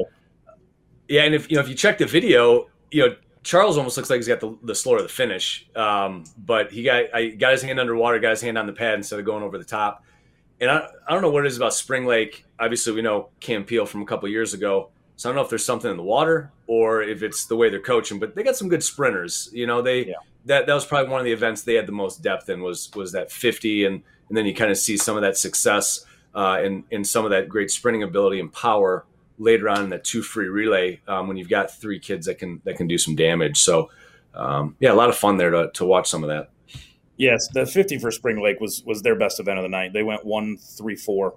yeah, 1.07 1.23
and 1.23 1.35
if 1.35 1.51
you 1.51 1.55
know 1.55 1.61
if 1.61 1.69
you 1.69 1.75
check 1.75 1.99
the 1.99 2.05
video, 2.05 2.67
you 2.89 3.05
know 3.07 3.15
Charles 3.43 3.77
almost 3.77 3.97
looks 3.97 4.09
like 4.09 4.17
he's 4.17 4.27
got 4.27 4.39
the, 4.39 4.57
the 4.63 4.73
slower 4.73 4.97
of 4.97 5.03
the 5.03 5.09
finish, 5.09 5.69
um, 5.75 6.23
but 6.37 6.71
he 6.71 6.83
got 6.83 7.13
I 7.13 7.27
got 7.29 7.51
his 7.51 7.61
hand 7.61 7.79
underwater, 7.79 8.19
got 8.19 8.31
his 8.31 8.41
hand 8.41 8.57
on 8.57 8.65
the 8.65 8.73
pad 8.73 8.95
instead 8.95 9.19
of 9.19 9.25
going 9.25 9.43
over 9.43 9.57
the 9.57 9.65
top. 9.65 10.03
And 10.59 10.71
I, 10.71 10.87
I 11.07 11.13
don't 11.13 11.21
know 11.21 11.29
what 11.29 11.45
it 11.45 11.49
is 11.49 11.57
about 11.57 11.75
Spring 11.75 12.07
Lake. 12.07 12.43
Obviously, 12.59 12.93
we 12.93 13.03
know 13.03 13.29
Cam 13.39 13.63
Peel 13.63 13.85
from 13.85 14.01
a 14.01 14.05
couple 14.05 14.27
years 14.27 14.55
ago. 14.55 14.89
So 15.17 15.29
I 15.29 15.31
don't 15.31 15.35
know 15.35 15.43
if 15.43 15.49
there's 15.49 15.65
something 15.65 15.89
in 15.89 15.97
the 15.97 16.03
water 16.03 16.51
or 16.67 17.01
if 17.01 17.23
it's 17.23 17.45
the 17.45 17.55
way 17.55 17.69
they're 17.69 17.79
coaching, 17.79 18.19
but 18.19 18.35
they 18.35 18.43
got 18.43 18.55
some 18.55 18.69
good 18.69 18.83
sprinters. 18.83 19.49
You 19.51 19.67
know, 19.67 19.81
they 19.81 20.07
yeah 20.07 20.13
that 20.47 20.65
that 20.65 20.73
was 20.73 20.85
probably 20.85 21.11
one 21.11 21.19
of 21.19 21.25
the 21.25 21.31
events 21.31 21.61
they 21.61 21.75
had 21.75 21.85
the 21.85 21.91
most 21.91 22.21
depth 22.21 22.49
in 22.49 22.61
was 22.61 22.89
was 22.95 23.11
that 23.11 23.31
50 23.31 23.85
and 23.85 24.03
and 24.29 24.37
then 24.37 24.45
you 24.45 24.53
kind 24.53 24.71
of 24.71 24.77
see 24.77 24.97
some 24.97 25.15
of 25.15 25.21
that 25.21 25.37
success 25.37 26.05
uh, 26.33 26.57
and 26.61 26.83
and 26.91 27.05
some 27.05 27.25
of 27.25 27.31
that 27.31 27.47
great 27.47 27.69
sprinting 27.69 28.03
ability 28.03 28.39
and 28.39 28.51
power 28.51 29.05
later 29.37 29.69
on 29.69 29.83
in 29.83 29.89
that 29.91 30.03
two 30.03 30.23
free 30.23 30.47
relay 30.47 30.99
um, 31.07 31.27
when 31.27 31.37
you've 31.37 31.49
got 31.49 31.71
three 31.71 31.99
kids 31.99 32.25
that 32.25 32.39
can 32.39 32.61
that 32.63 32.77
can 32.77 32.87
do 32.87 32.97
some 32.97 33.15
damage. 33.15 33.59
So 33.59 33.89
um, 34.33 34.75
yeah 34.79 34.91
a 34.91 34.95
lot 34.95 35.09
of 35.09 35.17
fun 35.17 35.37
there 35.37 35.51
to, 35.51 35.69
to 35.73 35.85
watch 35.85 36.09
some 36.09 36.23
of 36.23 36.29
that. 36.29 36.49
Yes 37.17 37.47
the 37.53 37.65
50 37.65 37.99
for 37.99 38.11
spring 38.11 38.41
lake 38.41 38.59
was 38.59 38.83
was 38.83 39.01
their 39.01 39.15
best 39.15 39.39
event 39.39 39.59
of 39.59 39.63
the 39.63 39.69
night. 39.69 39.93
They 39.93 40.03
went 40.03 40.25
one 40.25 40.57
three 40.57 40.95
four 40.95 41.35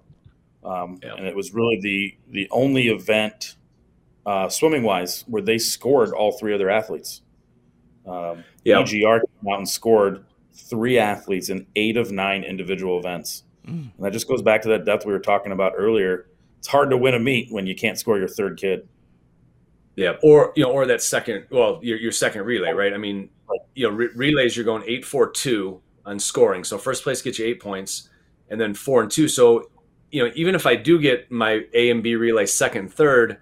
um, 0.63 1.01
yeah. 1.03 1.15
and 1.15 1.27
it 1.27 1.35
was 1.35 1.53
really 1.53 1.81
the 1.81 2.17
the 2.31 2.49
only 2.51 2.89
event 2.89 3.57
uh, 4.27 4.49
swimming 4.49 4.83
wise 4.83 5.25
where 5.27 5.43
they 5.43 5.59
scored 5.59 6.13
all 6.13 6.33
three 6.33 6.53
of 6.53 6.59
their 6.59 6.71
athletes 6.71 7.23
um. 8.11 8.45
EGR 8.67 9.21
came 9.21 9.53
out 9.53 9.59
and 9.59 9.69
scored 9.69 10.25
three 10.53 10.99
athletes 10.99 11.49
in 11.49 11.67
eight 11.77 11.97
of 11.97 12.11
nine 12.13 12.45
individual 12.45 12.99
events. 12.99 13.45
Mm. 13.67 13.91
And 13.97 14.05
that 14.07 14.13
just 14.13 14.29
goes 14.29 14.43
back 14.43 14.63
to 14.63 14.69
that 14.71 14.85
depth 14.85 15.07
we 15.07 15.13
were 15.13 15.21
talking 15.21 15.53
about 15.53 15.73
earlier. 15.77 16.27
It's 16.59 16.69
hard 16.69 16.91
to 16.91 16.97
win 16.97 17.15
a 17.15 17.19
meet 17.19 17.51
when 17.51 17.67
you 17.67 17.75
can't 17.75 17.99
score 17.99 18.19
your 18.19 18.29
third 18.29 18.59
kid. 18.59 18.87
Yeah, 19.97 20.15
or 20.23 20.53
you 20.57 20.65
know, 20.65 20.71
or 20.71 20.87
that 20.87 21.03
second, 21.03 21.47
well, 21.51 21.81
your, 21.83 21.99
your 21.99 22.13
second 22.13 22.45
relay, 22.45 22.73
right? 22.73 22.95
I 22.95 22.97
mean, 22.97 23.29
you 23.75 23.89
know, 23.89 23.95
re- 23.95 24.11
relays 24.15 24.57
you're 24.57 24.65
going 24.65 24.85
eight 24.87 25.05
four 25.05 25.31
two 25.31 25.81
on 26.07 26.19
scoring. 26.19 26.65
So 26.65 26.79
first 26.79 27.03
place 27.03 27.21
gets 27.23 27.39
you 27.39 27.47
eight 27.47 27.61
points, 27.61 28.09
and 28.49 28.61
then 28.61 28.73
four 28.73 29.03
and 29.03 29.11
two. 29.11 29.29
So 29.29 29.71
you 30.11 30.25
know, 30.25 30.33
even 30.35 30.55
if 30.55 30.67
I 30.67 30.77
do 30.77 30.99
get 30.99 31.31
my 31.31 31.65
A 31.75 31.91
and 31.91 32.03
B 32.03 32.15
relay 32.17 32.47
second, 32.47 32.93
third, 32.93 33.39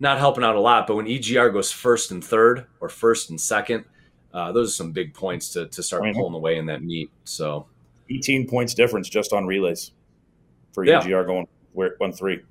not 0.00 0.18
helping 0.18 0.44
out 0.44 0.56
a 0.56 0.60
lot. 0.60 0.86
But 0.86 0.96
when 0.96 1.06
EGR 1.06 1.52
goes 1.52 1.72
first 1.72 2.10
and 2.10 2.24
third, 2.24 2.66
or 2.80 2.88
first 2.88 3.30
and 3.30 3.40
second, 3.40 3.84
uh, 4.34 4.50
those 4.50 4.70
are 4.70 4.74
some 4.74 4.90
big 4.90 5.14
points 5.14 5.50
to, 5.50 5.66
to 5.68 5.82
start 5.82 6.02
mm-hmm. 6.02 6.18
pulling 6.18 6.34
away 6.34 6.58
in 6.58 6.66
that 6.66 6.82
meet. 6.82 7.10
So 7.22 7.66
18 8.10 8.48
points 8.48 8.74
difference 8.74 9.08
just 9.08 9.32
on 9.32 9.46
relays 9.46 9.92
for 10.72 10.84
yeah. 10.84 11.00
EGR 11.00 11.24
going 11.24 11.46
one 11.72 12.12
three. 12.12 12.42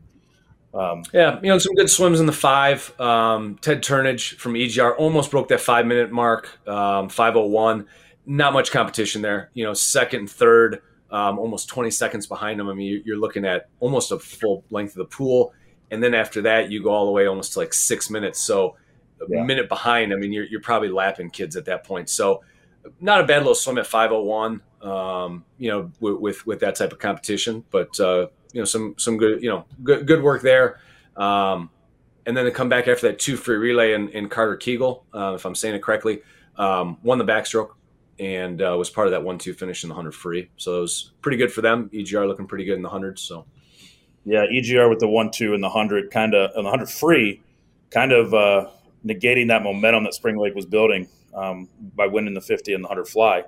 Um, 0.73 1.03
yeah, 1.13 1.39
you 1.41 1.49
know, 1.49 1.59
some 1.59 1.75
good 1.75 1.89
swims 1.89 2.19
in 2.19 2.25
the 2.25 2.31
five. 2.31 2.99
Um, 2.99 3.59
Ted 3.61 3.83
Turnage 3.83 4.35
from 4.37 4.53
EGR 4.53 4.95
almost 4.97 5.29
broke 5.29 5.49
that 5.49 5.61
five 5.61 5.85
minute 5.85 6.11
mark, 6.11 6.49
um, 6.67 7.09
501. 7.09 7.85
Not 8.25 8.53
much 8.53 8.71
competition 8.71 9.21
there. 9.21 9.51
You 9.53 9.65
know, 9.65 9.73
second 9.73 10.21
and 10.21 10.29
third, 10.29 10.81
um, 11.11 11.37
almost 11.37 11.67
20 11.67 11.91
seconds 11.91 12.25
behind 12.25 12.59
him. 12.59 12.69
I 12.69 12.73
mean, 12.73 13.03
you're 13.05 13.19
looking 13.19 13.45
at 13.45 13.67
almost 13.81 14.11
a 14.11 14.17
full 14.17 14.63
length 14.71 14.91
of 14.91 14.97
the 14.97 15.05
pool. 15.05 15.53
And 15.91 16.01
then 16.01 16.15
after 16.15 16.41
that, 16.43 16.71
you 16.71 16.81
go 16.81 16.89
all 16.89 17.05
the 17.05 17.11
way 17.11 17.27
almost 17.27 17.53
to 17.53 17.59
like 17.59 17.73
six 17.73 18.09
minutes. 18.09 18.39
So 18.39 18.77
yeah. 19.29 19.43
minute 19.43 19.69
behind, 19.69 20.13
I 20.13 20.15
mean, 20.15 20.31
you're, 20.31 20.45
you're 20.45 20.61
probably 20.61 20.89
lapping 20.89 21.29
kids 21.29 21.55
at 21.55 21.65
that 21.65 21.83
point. 21.83 22.09
So, 22.09 22.43
not 22.99 23.21
a 23.21 23.23
bad 23.25 23.39
little 23.39 23.55
swim 23.55 23.77
at 23.77 23.87
501, 23.87 24.61
um, 24.81 25.45
you 25.57 25.69
know, 25.69 25.91
with, 25.99 26.15
with, 26.17 26.47
with, 26.47 26.59
that 26.59 26.75
type 26.75 26.91
of 26.91 26.99
competition, 26.99 27.63
but, 27.71 27.97
uh, 27.99 28.27
you 28.51 28.59
know, 28.59 28.65
some, 28.65 28.95
some 28.97 29.17
good, 29.17 29.41
you 29.41 29.49
know, 29.49 29.65
good, 29.83 30.05
good 30.05 30.21
work 30.21 30.41
there. 30.41 30.79
Um, 31.15 31.69
and 32.25 32.35
then 32.35 32.45
to 32.45 32.51
come 32.51 32.69
back 32.69 32.87
after 32.87 33.07
that 33.07 33.19
two 33.19 33.37
free 33.37 33.57
relay 33.57 33.93
in, 33.93 34.09
in 34.09 34.29
Carter 34.29 34.55
Kegel, 34.55 35.05
uh, 35.13 35.33
if 35.35 35.45
I'm 35.45 35.55
saying 35.55 35.75
it 35.75 35.81
correctly, 35.81 36.21
um, 36.57 36.97
won 37.03 37.17
the 37.17 37.25
backstroke 37.25 37.71
and 38.19 38.61
uh, 38.61 38.75
was 38.77 38.89
part 38.89 39.07
of 39.07 39.11
that 39.11 39.23
one-two 39.23 39.53
finish 39.53 39.83
in 39.83 39.89
the 39.89 39.95
hundred 39.95 40.13
free. 40.13 40.49
So 40.57 40.77
it 40.77 40.81
was 40.81 41.11
pretty 41.21 41.37
good 41.37 41.51
for 41.51 41.61
them. 41.61 41.89
EGR 41.93 42.27
looking 42.27 42.47
pretty 42.47 42.65
good 42.65 42.75
in 42.75 42.81
the 42.81 42.89
hundreds. 42.89 43.21
So 43.21 43.45
yeah, 44.25 44.45
EGR 44.45 44.89
with 44.89 44.99
the 44.99 45.07
one-two 45.07 45.53
and 45.53 45.63
the 45.63 45.69
hundred, 45.69 46.11
kind 46.11 46.33
of 46.33 46.51
and 46.55 46.65
the 46.65 46.69
hundred 46.69 46.89
free, 46.89 47.41
kind 47.89 48.11
of 48.11 48.33
uh, 48.33 48.69
negating 49.05 49.47
that 49.49 49.63
momentum 49.63 50.03
that 50.05 50.13
Spring 50.13 50.37
Lake 50.37 50.55
was 50.55 50.65
building 50.65 51.07
um, 51.33 51.69
by 51.95 52.07
winning 52.07 52.33
the 52.33 52.41
fifty 52.41 52.73
and 52.73 52.83
the 52.83 52.87
hundred 52.87 53.07
fly. 53.07 53.43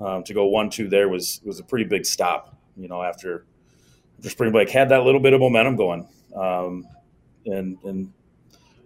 Um, 0.00 0.24
to 0.24 0.34
go 0.34 0.46
one-two 0.46 0.88
there 0.88 1.08
was 1.08 1.40
was 1.44 1.60
a 1.60 1.64
pretty 1.64 1.84
big 1.84 2.04
stop. 2.04 2.58
You 2.76 2.88
know, 2.88 3.02
after 3.02 3.46
after 4.18 4.30
Spring 4.30 4.52
Lake 4.52 4.70
had 4.70 4.88
that 4.88 5.04
little 5.04 5.20
bit 5.20 5.32
of 5.32 5.40
momentum 5.40 5.76
going, 5.76 6.08
um, 6.34 6.86
and 7.46 7.78
and 7.84 8.12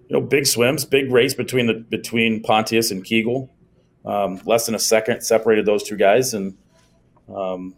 you 0.08 0.14
know, 0.18 0.20
big 0.20 0.46
swims, 0.46 0.84
big 0.84 1.10
race 1.12 1.34
between 1.34 1.66
the 1.66 1.74
between 1.74 2.42
Pontius 2.42 2.90
and 2.90 3.04
Kegel. 3.04 3.50
Um, 4.04 4.40
less 4.46 4.66
than 4.66 4.74
a 4.74 4.78
second 4.78 5.22
separated 5.22 5.66
those 5.66 5.82
two 5.82 5.96
guys, 5.96 6.32
and 6.32 6.56
um, 7.34 7.74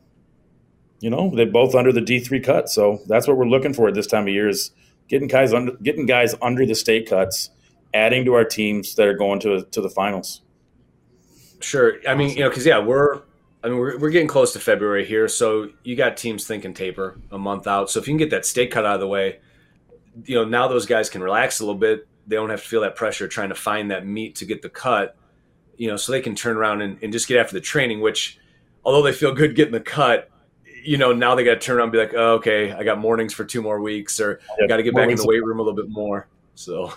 you 1.00 1.10
know 1.10 1.34
they 1.34 1.44
both 1.44 1.74
under 1.74 1.92
the 1.92 2.00
D 2.00 2.20
three 2.20 2.40
cut. 2.40 2.68
So 2.68 3.00
that's 3.06 3.26
what 3.26 3.36
we're 3.36 3.46
looking 3.48 3.74
for 3.74 3.88
at 3.88 3.94
this 3.94 4.06
time 4.06 4.24
of 4.24 4.28
year 4.28 4.48
is 4.48 4.70
getting 5.08 5.28
guys 5.28 5.52
under 5.52 5.72
getting 5.82 6.06
guys 6.06 6.34
under 6.40 6.64
the 6.64 6.74
state 6.74 7.08
cuts, 7.08 7.50
adding 7.94 8.24
to 8.24 8.34
our 8.34 8.44
teams 8.44 8.94
that 8.94 9.06
are 9.06 9.16
going 9.16 9.40
to 9.40 9.64
to 9.64 9.80
the 9.80 9.90
finals. 9.90 10.42
Sure, 11.60 11.94
I 12.08 12.14
mean 12.14 12.30
you 12.30 12.40
know 12.40 12.48
because 12.48 12.66
yeah 12.66 12.78
we're 12.78 13.22
I 13.62 13.68
mean 13.68 13.78
we're 13.78 13.98
we're 13.98 14.10
getting 14.10 14.28
close 14.28 14.52
to 14.54 14.60
February 14.60 15.04
here, 15.04 15.28
so 15.28 15.68
you 15.84 15.96
got 15.96 16.16
teams 16.16 16.46
thinking 16.46 16.74
taper 16.74 17.18
a 17.30 17.38
month 17.38 17.66
out. 17.66 17.90
So 17.90 18.00
if 18.00 18.06
you 18.06 18.12
can 18.12 18.18
get 18.18 18.30
that 18.30 18.46
state 18.46 18.70
cut 18.70 18.86
out 18.86 18.94
of 18.94 19.00
the 19.00 19.08
way, 19.08 19.40
you 20.24 20.34
know 20.34 20.44
now 20.44 20.68
those 20.68 20.86
guys 20.86 21.10
can 21.10 21.22
relax 21.22 21.60
a 21.60 21.64
little 21.64 21.78
bit 21.78 22.06
they 22.30 22.36
don't 22.36 22.48
have 22.48 22.62
to 22.62 22.68
feel 22.68 22.80
that 22.82 22.94
pressure 22.94 23.26
trying 23.26 23.48
to 23.48 23.54
find 23.56 23.90
that 23.90 24.06
meat 24.06 24.36
to 24.36 24.44
get 24.44 24.62
the 24.62 24.68
cut, 24.68 25.16
you 25.76 25.88
know, 25.88 25.96
so 25.96 26.12
they 26.12 26.20
can 26.20 26.36
turn 26.36 26.56
around 26.56 26.80
and, 26.80 26.96
and 27.02 27.12
just 27.12 27.26
get 27.26 27.38
after 27.38 27.54
the 27.54 27.60
training, 27.60 28.00
which 28.00 28.38
although 28.84 29.02
they 29.02 29.12
feel 29.12 29.34
good 29.34 29.56
getting 29.56 29.72
the 29.72 29.80
cut, 29.80 30.30
you 30.84 30.96
know, 30.96 31.12
now 31.12 31.34
they 31.34 31.44
got 31.44 31.54
to 31.54 31.60
turn 31.60 31.76
around 31.76 31.86
and 31.86 31.92
be 31.92 31.98
like, 31.98 32.14
oh, 32.14 32.34
okay, 32.34 32.72
I 32.72 32.84
got 32.84 32.98
mornings 32.98 33.34
for 33.34 33.44
two 33.44 33.60
more 33.60 33.80
weeks 33.80 34.20
or 34.20 34.40
yeah, 34.60 34.68
got 34.68 34.76
to 34.76 34.84
get 34.84 34.94
back 34.94 35.10
in 35.10 35.16
the 35.16 35.26
weight 35.26 35.44
room 35.44 35.58
a 35.58 35.62
little 35.62 35.76
bit 35.76 35.90
more. 35.90 36.28
So, 36.54 36.92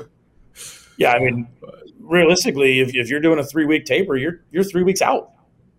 yeah, 0.97 1.11
I 1.11 1.19
mean, 1.19 1.47
realistically, 1.99 2.79
if, 2.79 2.95
if 2.95 3.09
you're 3.09 3.19
doing 3.19 3.39
a 3.39 3.43
three 3.43 3.65
week 3.65 3.85
taper, 3.85 4.15
you're, 4.15 4.41
you're 4.51 4.63
three 4.63 4.83
weeks 4.83 5.01
out. 5.01 5.31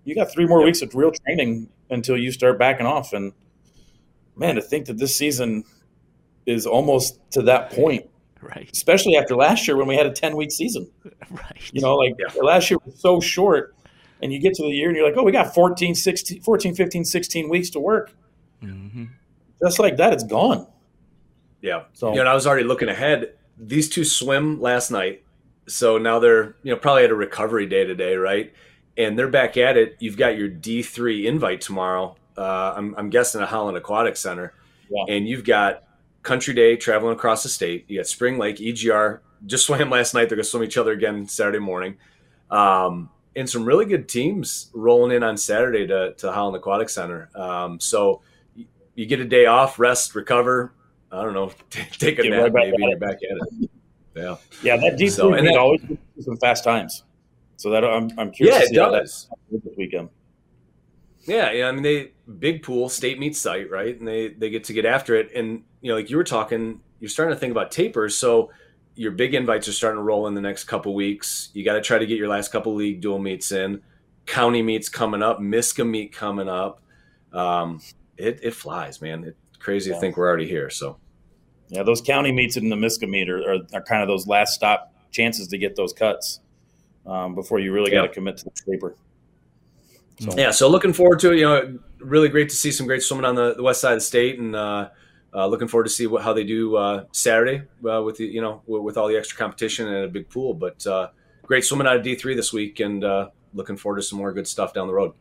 You 0.04 0.14
got 0.14 0.30
three 0.30 0.47
more 0.47 0.61
yep. 0.61 0.66
weeks 0.66 0.83
of 0.83 0.94
real 0.94 1.12
training 1.12 1.68
until 1.90 2.16
you 2.16 2.30
start 2.33 2.59
backing 2.59 2.87
off. 2.87 3.12
And 3.12 3.33
man, 4.37 4.56
to 4.56 4.62
think 4.62 4.87
that 4.87 4.99
this 4.99 5.16
season 5.16 5.64
is 6.47 6.66
almost 6.66 7.18
to 7.33 7.42
that 7.42 7.71
point 7.71 8.09
Right. 8.44 8.68
Especially 8.71 9.16
after 9.16 9.35
last 9.35 9.66
year 9.66 9.76
when 9.76 9.87
we 9.87 9.97
had 9.97 10.06
a 10.06 10.12
10 10.12 10.37
week 10.37 10.52
season. 10.52 10.90
Right. 11.30 11.71
You 11.73 11.80
know, 11.80 11.97
like 11.97 12.14
yeah. 12.18 12.40
last 12.42 12.71
year 12.71 12.78
was 12.85 13.00
so 13.00 13.18
short 13.18 13.75
and 14.21 14.33
you 14.33 14.38
get 14.38 14.54
to 14.54 14.62
the 14.62 14.68
year 14.68 14.88
and 14.88 14.97
you're 14.97 15.06
like, 15.09 15.16
oh, 15.16 15.23
we 15.25 15.33
got 15.33 15.54
14, 15.54 15.94
16, 15.94 16.42
14, 16.42 16.75
15, 16.75 17.04
16 17.04 17.49
weeks 17.49 17.71
to 17.71 17.80
work. 17.80 18.12
Mm-hmm. 18.62 19.06
Just 19.61 19.78
like 19.78 19.97
that, 19.97 20.12
it's 20.12 20.23
gone. 20.23 20.66
Yeah. 21.62 21.85
So, 21.94 22.14
you 22.14 22.23
know, 22.23 22.30
I 22.30 22.35
was 22.35 22.47
already 22.47 22.64
looking 22.64 22.90
ahead. 22.90 23.35
These 23.58 23.88
two 23.88 24.04
swim 24.04 24.61
last 24.61 24.90
night. 24.90 25.23
So 25.66 25.99
now 25.99 26.18
they're, 26.18 26.56
you 26.62 26.73
know, 26.73 26.76
probably 26.76 27.04
at 27.04 27.11
a 27.11 27.14
recovery 27.14 27.66
day 27.66 27.84
today, 27.84 28.16
right? 28.16 28.52
And 28.96 29.18
they're 29.18 29.28
back 29.28 29.56
at 29.56 29.76
it. 29.76 29.96
You've 29.99 30.16
got 30.16 30.37
your 30.37 30.49
D3 30.49 31.25
invite 31.25 31.61
tomorrow. 31.61 32.16
Uh, 32.37 32.75
I'm, 32.76 32.94
I'm 32.96 33.11
guessing 33.11 33.40
at 33.40 33.49
Holland 33.49 33.76
Aquatic 33.76 34.16
Center. 34.16 34.52
Yeah. 34.90 35.14
And 35.14 35.26
you've 35.26 35.44
got 35.44 35.84
Country 36.23 36.54
Day 36.54 36.76
traveling 36.76 37.14
across 37.14 37.42
the 37.42 37.49
state. 37.49 37.84
You 37.88 37.99
got 37.99 38.06
Spring 38.06 38.38
Lake, 38.38 38.56
EGR 38.56 39.20
just 39.46 39.66
swam 39.66 39.90
last 39.90 40.14
night. 40.14 40.28
They're 40.28 40.37
going 40.37 40.44
to 40.44 40.50
swim 40.50 40.64
each 40.64 40.76
other 40.76 40.92
again 40.92 41.26
Saturday 41.26 41.58
morning. 41.58 41.96
Um, 42.50 43.11
and 43.37 43.49
some 43.49 43.64
really 43.64 43.84
good 43.84 44.08
teams 44.08 44.70
rolling 44.73 45.14
in 45.14 45.23
on 45.23 45.37
Saturday 45.37 45.87
to, 45.87 46.14
to 46.14 46.32
Holland 46.32 46.56
Aquatic 46.56 46.88
Center. 46.88 47.30
Um, 47.34 47.80
so 47.80 48.23
you, 48.94 49.06
get 49.06 49.20
a 49.20 49.25
day 49.25 49.46
off, 49.46 49.78
rest, 49.78 50.14
recover. 50.14 50.73
I 51.14 51.23
don't 51.23 51.35
know, 51.35 51.52
take 51.71 52.18
a 52.18 52.23
get 52.23 52.30
nap, 52.30 52.52
right 52.52 52.71
maybe 52.71 52.83
you're 52.83 52.99
back 52.99 53.16
at 53.16 53.62
it. 53.62 53.71
Yeah, 54.16 54.37
yeah. 54.62 54.76
That 54.76 54.97
deep 54.97 55.11
so, 55.11 55.35
and 55.35 55.47
that, 55.47 55.56
always 55.56 55.80
some 56.21 56.37
fast 56.37 56.64
times. 56.64 57.04
So 57.56 57.71
that 57.71 57.85
I'm, 57.85 58.11
I'm 58.18 58.30
curious. 58.30 58.56
Yeah, 58.56 58.61
to 58.61 58.66
see 58.68 58.78
how 58.78 58.90
that's 58.90 59.28
this 59.50 59.62
weekend. 59.76 60.09
Yeah, 61.26 61.50
yeah. 61.52 61.68
I 61.68 61.73
mean, 61.73 61.83
they 61.83 62.12
big 62.38 62.62
pool, 62.62 62.88
state 62.88 63.18
meet 63.18 63.37
site, 63.37 63.71
right? 63.71 63.99
And 63.99 64.06
they 64.06 64.28
they 64.28 64.50
get 64.50 64.64
to 64.64 64.73
get 64.73 64.85
after 64.85 65.14
it. 65.14 65.30
And 65.35 65.64
you 65.80 65.90
know, 65.90 65.97
like 65.97 66.11
you 66.11 66.16
were 66.16 66.25
talking, 66.25 66.80
you're 67.00 67.09
starting 67.09 67.35
to 67.35 67.40
think 67.40 67.50
about 67.50 67.71
tapers. 67.71 68.16
So 68.16 68.50
your 68.94 69.12
big 69.12 69.35
invites 69.35 69.66
are 69.68 69.73
starting 69.73 69.99
to 69.99 70.02
roll 70.02 70.26
in 70.26 70.35
the 70.35 70.40
next 70.40 70.64
couple 70.64 70.94
weeks. 70.94 71.50
You 71.52 71.64
got 71.64 71.75
to 71.75 71.80
try 71.80 71.99
to 71.99 72.06
get 72.06 72.18
your 72.18 72.28
last 72.28 72.52
couple 72.52 72.75
league 72.75 73.00
dual 73.00 73.18
meets 73.18 73.50
in. 73.52 73.83
County 74.26 74.62
meets 74.62 74.88
coming 74.88 75.23
up, 75.23 75.40
MISCA 75.40 75.88
meet 75.88 76.12
coming 76.12 76.49
up. 76.49 76.80
Um, 77.33 77.80
it 78.16 78.40
it 78.42 78.54
flies, 78.54 79.00
man. 79.00 79.25
It's 79.25 79.59
crazy 79.59 79.90
yeah. 79.90 79.97
to 79.97 80.00
think 80.00 80.16
we're 80.16 80.28
already 80.28 80.47
here. 80.47 80.71
So 80.71 80.99
yeah, 81.74 81.82
those 81.82 82.00
county 82.00 82.32
meets 82.32 82.56
in 82.56 82.68
the 82.68 82.76
MISCA 82.76 83.08
meet 83.08 83.28
are, 83.28 83.42
are, 83.42 83.58
are 83.72 83.82
kind 83.82 84.02
of 84.02 84.08
those 84.08 84.26
last 84.26 84.54
stop 84.54 84.92
chances 85.10 85.48
to 85.48 85.58
get 85.58 85.76
those 85.76 85.92
cuts 85.92 86.40
um, 87.06 87.34
before 87.34 87.58
you 87.58 87.72
really 87.72 87.92
yeah. 87.92 88.00
got 88.00 88.06
to 88.08 88.12
commit 88.12 88.36
to 88.38 88.44
the 88.44 88.50
taper. 88.70 88.96
So. 90.20 90.34
Yeah, 90.36 90.52
so 90.52 90.68
looking 90.68 90.92
forward 90.92 91.18
to 91.20 91.32
it. 91.32 91.38
You 91.38 91.44
know, 91.44 91.78
really 91.98 92.28
great 92.28 92.48
to 92.50 92.56
see 92.56 92.70
some 92.70 92.86
great 92.86 93.02
swimming 93.02 93.24
on 93.24 93.34
the, 93.34 93.54
the 93.54 93.62
west 93.62 93.80
side 93.80 93.94
of 93.94 93.96
the 93.96 94.04
state, 94.04 94.38
and 94.38 94.54
uh, 94.54 94.90
uh, 95.34 95.46
looking 95.48 95.66
forward 95.66 95.84
to 95.84 95.90
see 95.90 96.06
what, 96.06 96.22
how 96.22 96.32
they 96.32 96.44
do 96.44 96.76
uh, 96.76 97.04
Saturday 97.10 97.62
uh, 97.88 98.00
with 98.00 98.18
the 98.18 98.24
you 98.24 98.40
know 98.40 98.62
with 98.66 98.96
all 98.96 99.08
the 99.08 99.16
extra 99.16 99.36
competition 99.36 99.88
and 99.88 100.04
a 100.04 100.08
big 100.08 100.30
pool. 100.30 100.54
But 100.54 100.86
uh, 100.86 101.08
great 101.42 101.64
swimming 101.64 101.88
out 101.88 101.96
of 101.96 102.04
D 102.04 102.14
three 102.14 102.36
this 102.36 102.52
week, 102.52 102.78
and 102.78 103.02
uh, 103.02 103.30
looking 103.54 103.76
forward 103.76 103.96
to 103.96 104.02
some 104.02 104.18
more 104.18 104.32
good 104.32 104.46
stuff 104.46 104.72
down 104.72 104.86
the 104.86 104.94
road. 104.94 105.14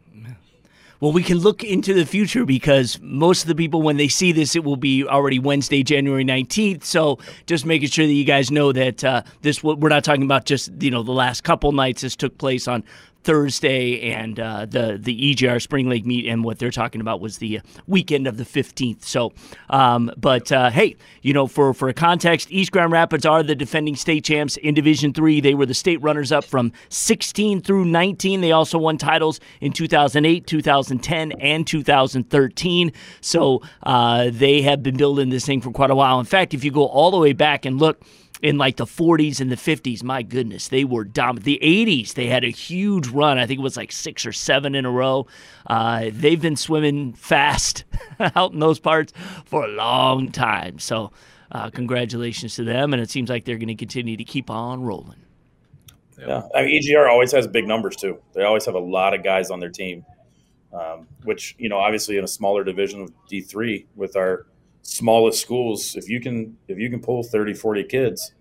Well, 1.03 1.11
we 1.11 1.21
can 1.21 1.39
look 1.39 1.65
into 1.65 1.93
the 1.93 2.05
future 2.05 2.45
because 2.45 2.97
most 3.01 3.41
of 3.41 3.49
the 3.49 3.55
people, 3.55 3.81
when 3.81 3.97
they 3.97 4.07
see 4.07 4.31
this, 4.31 4.55
it 4.55 4.63
will 4.63 4.77
be 4.77 5.05
already 5.05 5.37
Wednesday, 5.37 5.83
January 5.83 6.23
19th. 6.23 6.85
So 6.85 7.19
just 7.45 7.65
making 7.65 7.89
sure 7.89 8.05
that 8.07 8.13
you 8.13 8.23
guys 8.23 8.49
know 8.49 8.71
that 8.71 9.03
uh, 9.03 9.23
this, 9.41 9.61
we're 9.61 9.89
not 9.89 10.05
talking 10.05 10.23
about 10.23 10.45
just, 10.45 10.71
you 10.79 10.89
know, 10.89 11.03
the 11.03 11.11
last 11.11 11.43
couple 11.43 11.73
nights. 11.73 12.03
This 12.03 12.15
took 12.15 12.37
place 12.37 12.69
on 12.69 12.85
Thursday 13.23 14.11
and 14.11 14.39
uh, 14.39 14.65
the 14.65 14.97
the 15.01 15.33
EGR 15.33 15.61
Spring 15.61 15.89
Lake 15.89 16.05
meet, 16.05 16.27
and 16.27 16.43
what 16.43 16.59
they're 16.59 16.71
talking 16.71 17.01
about 17.01 17.21
was 17.21 17.37
the 17.37 17.61
weekend 17.87 18.27
of 18.27 18.37
the 18.37 18.43
15th. 18.43 19.03
So, 19.03 19.33
um, 19.69 20.11
but 20.17 20.51
uh, 20.51 20.69
hey, 20.69 20.95
you 21.21 21.33
know, 21.33 21.47
for 21.47 21.73
for 21.73 21.89
a 21.89 21.93
context, 21.93 22.51
East 22.51 22.71
Grand 22.71 22.91
Rapids 22.91 23.25
are 23.25 23.43
the 23.43 23.55
defending 23.55 23.95
state 23.95 24.23
champs 24.23 24.57
in 24.57 24.73
Division 24.73 25.13
Three. 25.13 25.41
They 25.41 25.53
were 25.53 25.65
the 25.65 25.73
state 25.73 26.01
runners 26.01 26.31
up 26.31 26.43
from 26.43 26.71
16 26.89 27.61
through 27.61 27.85
19. 27.85 28.41
They 28.41 28.51
also 28.51 28.77
won 28.77 28.97
titles 28.97 29.39
in 29.61 29.71
2008, 29.71 30.45
2010, 30.45 31.31
and 31.33 31.65
2013. 31.65 32.91
So 33.21 33.61
uh, 33.83 34.29
they 34.31 34.61
have 34.61 34.83
been 34.83 34.97
building 34.97 35.29
this 35.29 35.45
thing 35.45 35.61
for 35.61 35.71
quite 35.71 35.91
a 35.91 35.95
while. 35.95 36.19
In 36.19 36.25
fact, 36.25 36.53
if 36.53 36.63
you 36.63 36.71
go 36.71 36.85
all 36.85 37.11
the 37.11 37.17
way 37.17 37.33
back 37.33 37.65
and 37.65 37.79
look 37.79 38.01
in 38.43 38.57
like 38.57 38.75
the 38.75 38.85
40s 38.85 39.39
and 39.39 39.49
the 39.49 39.55
50s. 39.55 40.03
My 40.03 40.21
goodness, 40.21 40.67
they 40.67 40.83
were 40.83 41.05
dominant. 41.05 41.45
The 41.45 41.59
80s, 41.63 42.13
they 42.13 42.27
had 42.27 42.43
a 42.43 42.49
huge 42.49 43.07
run. 43.07 43.39
I 43.39 43.47
think 43.47 43.59
it 43.59 43.63
was 43.63 43.77
like 43.77 43.91
six 43.91 44.25
or 44.25 44.33
seven 44.33 44.75
in 44.75 44.85
a 44.85 44.91
row. 44.91 45.25
Uh, 45.65 46.09
they've 46.11 46.41
been 46.41 46.57
swimming 46.57 47.13
fast 47.13 47.85
out 48.35 48.51
in 48.51 48.59
those 48.59 48.79
parts 48.79 49.13
for 49.45 49.63
a 49.63 49.69
long 49.69 50.29
time. 50.29 50.77
So, 50.77 51.13
uh, 51.53 51.69
congratulations 51.69 52.55
to 52.55 52.65
them. 52.65 52.93
And 52.93 53.01
it 53.01 53.09
seems 53.09 53.29
like 53.29 53.45
they're 53.45 53.57
going 53.57 53.69
to 53.69 53.75
continue 53.75 54.17
to 54.17 54.25
keep 54.25 54.49
on 54.49 54.83
rolling. 54.83 55.23
Yeah. 56.19 56.43
I 56.53 56.63
mean, 56.63 56.81
EGR 56.81 57.09
always 57.09 57.31
has 57.31 57.47
big 57.47 57.65
numbers 57.65 57.95
too. 57.95 58.19
They 58.33 58.43
always 58.43 58.65
have 58.65 58.75
a 58.75 58.79
lot 58.79 59.13
of 59.13 59.23
guys 59.23 59.51
on 59.51 59.61
their 59.61 59.69
team, 59.69 60.05
um, 60.73 61.07
which, 61.23 61.55
you 61.57 61.69
know, 61.69 61.77
obviously 61.77 62.17
in 62.17 62.25
a 62.25 62.27
smaller 62.27 62.65
division 62.65 63.01
of 63.01 63.11
D3 63.31 63.85
with 63.95 64.17
our 64.17 64.47
smallest 64.83 65.41
schools, 65.41 65.95
if 65.95 66.07
you 66.07 66.19
can 66.19 66.57
if 66.67 66.77
you 66.77 66.89
can 66.89 67.01
pull 67.01 67.23
30, 67.23 67.53
40 67.55 67.83
kids, 67.85 68.33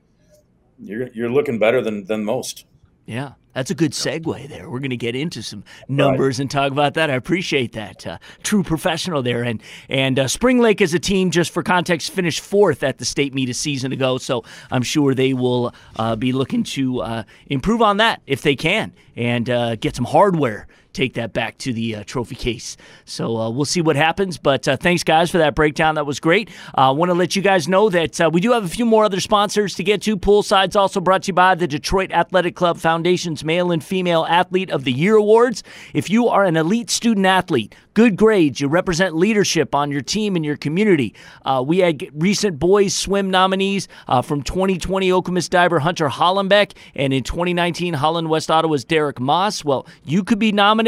you're 0.78 1.08
you're 1.08 1.30
looking 1.30 1.58
better 1.58 1.80
than 1.80 2.04
than 2.04 2.24
most. 2.24 2.66
Yeah, 3.06 3.32
that's 3.52 3.70
a 3.70 3.74
good 3.74 3.92
segue 3.92 4.48
there. 4.48 4.70
We're 4.70 4.78
going 4.78 4.90
to 4.90 4.96
get 4.96 5.16
into 5.16 5.42
some 5.42 5.64
numbers 5.88 6.38
right. 6.38 6.42
and 6.42 6.50
talk 6.50 6.70
about 6.70 6.94
that. 6.94 7.10
I 7.10 7.14
appreciate 7.14 7.72
that. 7.72 8.06
Uh, 8.06 8.18
true 8.42 8.62
professional 8.62 9.22
there. 9.22 9.42
And 9.42 9.62
and 9.88 10.18
uh, 10.18 10.28
Spring 10.28 10.58
Lake 10.58 10.80
as 10.80 10.94
a 10.94 10.98
team, 10.98 11.30
just 11.30 11.52
for 11.52 11.62
context, 11.62 12.12
finished 12.12 12.40
fourth 12.40 12.82
at 12.82 12.98
the 12.98 13.04
state 13.04 13.34
meet 13.34 13.48
a 13.48 13.54
season 13.54 13.92
ago. 13.92 14.18
So 14.18 14.44
I'm 14.70 14.82
sure 14.82 15.14
they 15.14 15.34
will 15.34 15.74
uh, 15.96 16.16
be 16.16 16.32
looking 16.32 16.62
to 16.64 17.00
uh, 17.00 17.22
improve 17.46 17.82
on 17.82 17.96
that 17.98 18.22
if 18.26 18.42
they 18.42 18.56
can 18.56 18.92
and 19.16 19.48
uh, 19.50 19.76
get 19.76 19.96
some 19.96 20.04
hardware 20.04 20.66
take 20.92 21.14
that 21.14 21.32
back 21.32 21.58
to 21.58 21.72
the 21.72 21.96
uh, 21.96 22.04
trophy 22.04 22.34
case. 22.34 22.76
So 23.04 23.36
uh, 23.36 23.50
we'll 23.50 23.64
see 23.64 23.80
what 23.80 23.96
happens. 23.96 24.38
But 24.38 24.66
uh, 24.68 24.76
thanks, 24.76 25.02
guys, 25.02 25.30
for 25.30 25.38
that 25.38 25.54
breakdown. 25.54 25.94
That 25.94 26.06
was 26.06 26.20
great. 26.20 26.50
I 26.74 26.90
want 26.90 27.10
to 27.10 27.14
let 27.14 27.36
you 27.36 27.42
guys 27.42 27.68
know 27.68 27.88
that 27.90 28.32
we 28.32 28.40
do 28.40 28.52
have 28.52 28.64
a 28.64 28.68
few 28.68 28.86
more 28.86 29.04
other 29.04 29.20
sponsors 29.20 29.74
to 29.76 29.84
get 29.84 30.02
to. 30.02 30.16
Poolside's 30.16 30.76
also 30.76 31.00
brought 31.00 31.24
to 31.24 31.28
you 31.28 31.34
by 31.34 31.54
the 31.54 31.66
Detroit 31.66 32.12
Athletic 32.12 32.54
Club 32.54 32.78
Foundation's 32.78 33.44
Male 33.44 33.72
and 33.72 33.82
Female 33.82 34.24
Athlete 34.28 34.70
of 34.70 34.84
the 34.84 34.92
Year 34.92 35.16
Awards. 35.16 35.62
If 35.94 36.10
you 36.10 36.28
are 36.28 36.44
an 36.44 36.56
elite 36.56 36.90
student 36.90 37.26
athlete, 37.26 37.74
good 37.94 38.16
grades, 38.16 38.60
you 38.60 38.68
represent 38.68 39.14
leadership 39.14 39.74
on 39.74 39.90
your 39.90 40.00
team 40.00 40.36
and 40.36 40.44
your 40.44 40.56
community. 40.56 41.14
Uh, 41.44 41.62
we 41.66 41.78
had 41.78 42.08
recent 42.14 42.58
boys 42.58 42.94
swim 42.94 43.30
nominees 43.30 43.88
uh, 44.08 44.22
from 44.22 44.42
2020 44.42 45.10
Okemos 45.10 45.48
diver 45.48 45.80
Hunter 45.80 46.08
Hollenbeck 46.08 46.72
and 46.94 47.12
in 47.12 47.22
2019 47.22 47.94
Holland 47.94 48.28
West 48.28 48.50
Ottawa's 48.50 48.84
Derek 48.84 49.20
Moss. 49.20 49.64
Well, 49.64 49.86
you 50.04 50.24
could 50.24 50.38
be 50.38 50.52
nominated, 50.52 50.81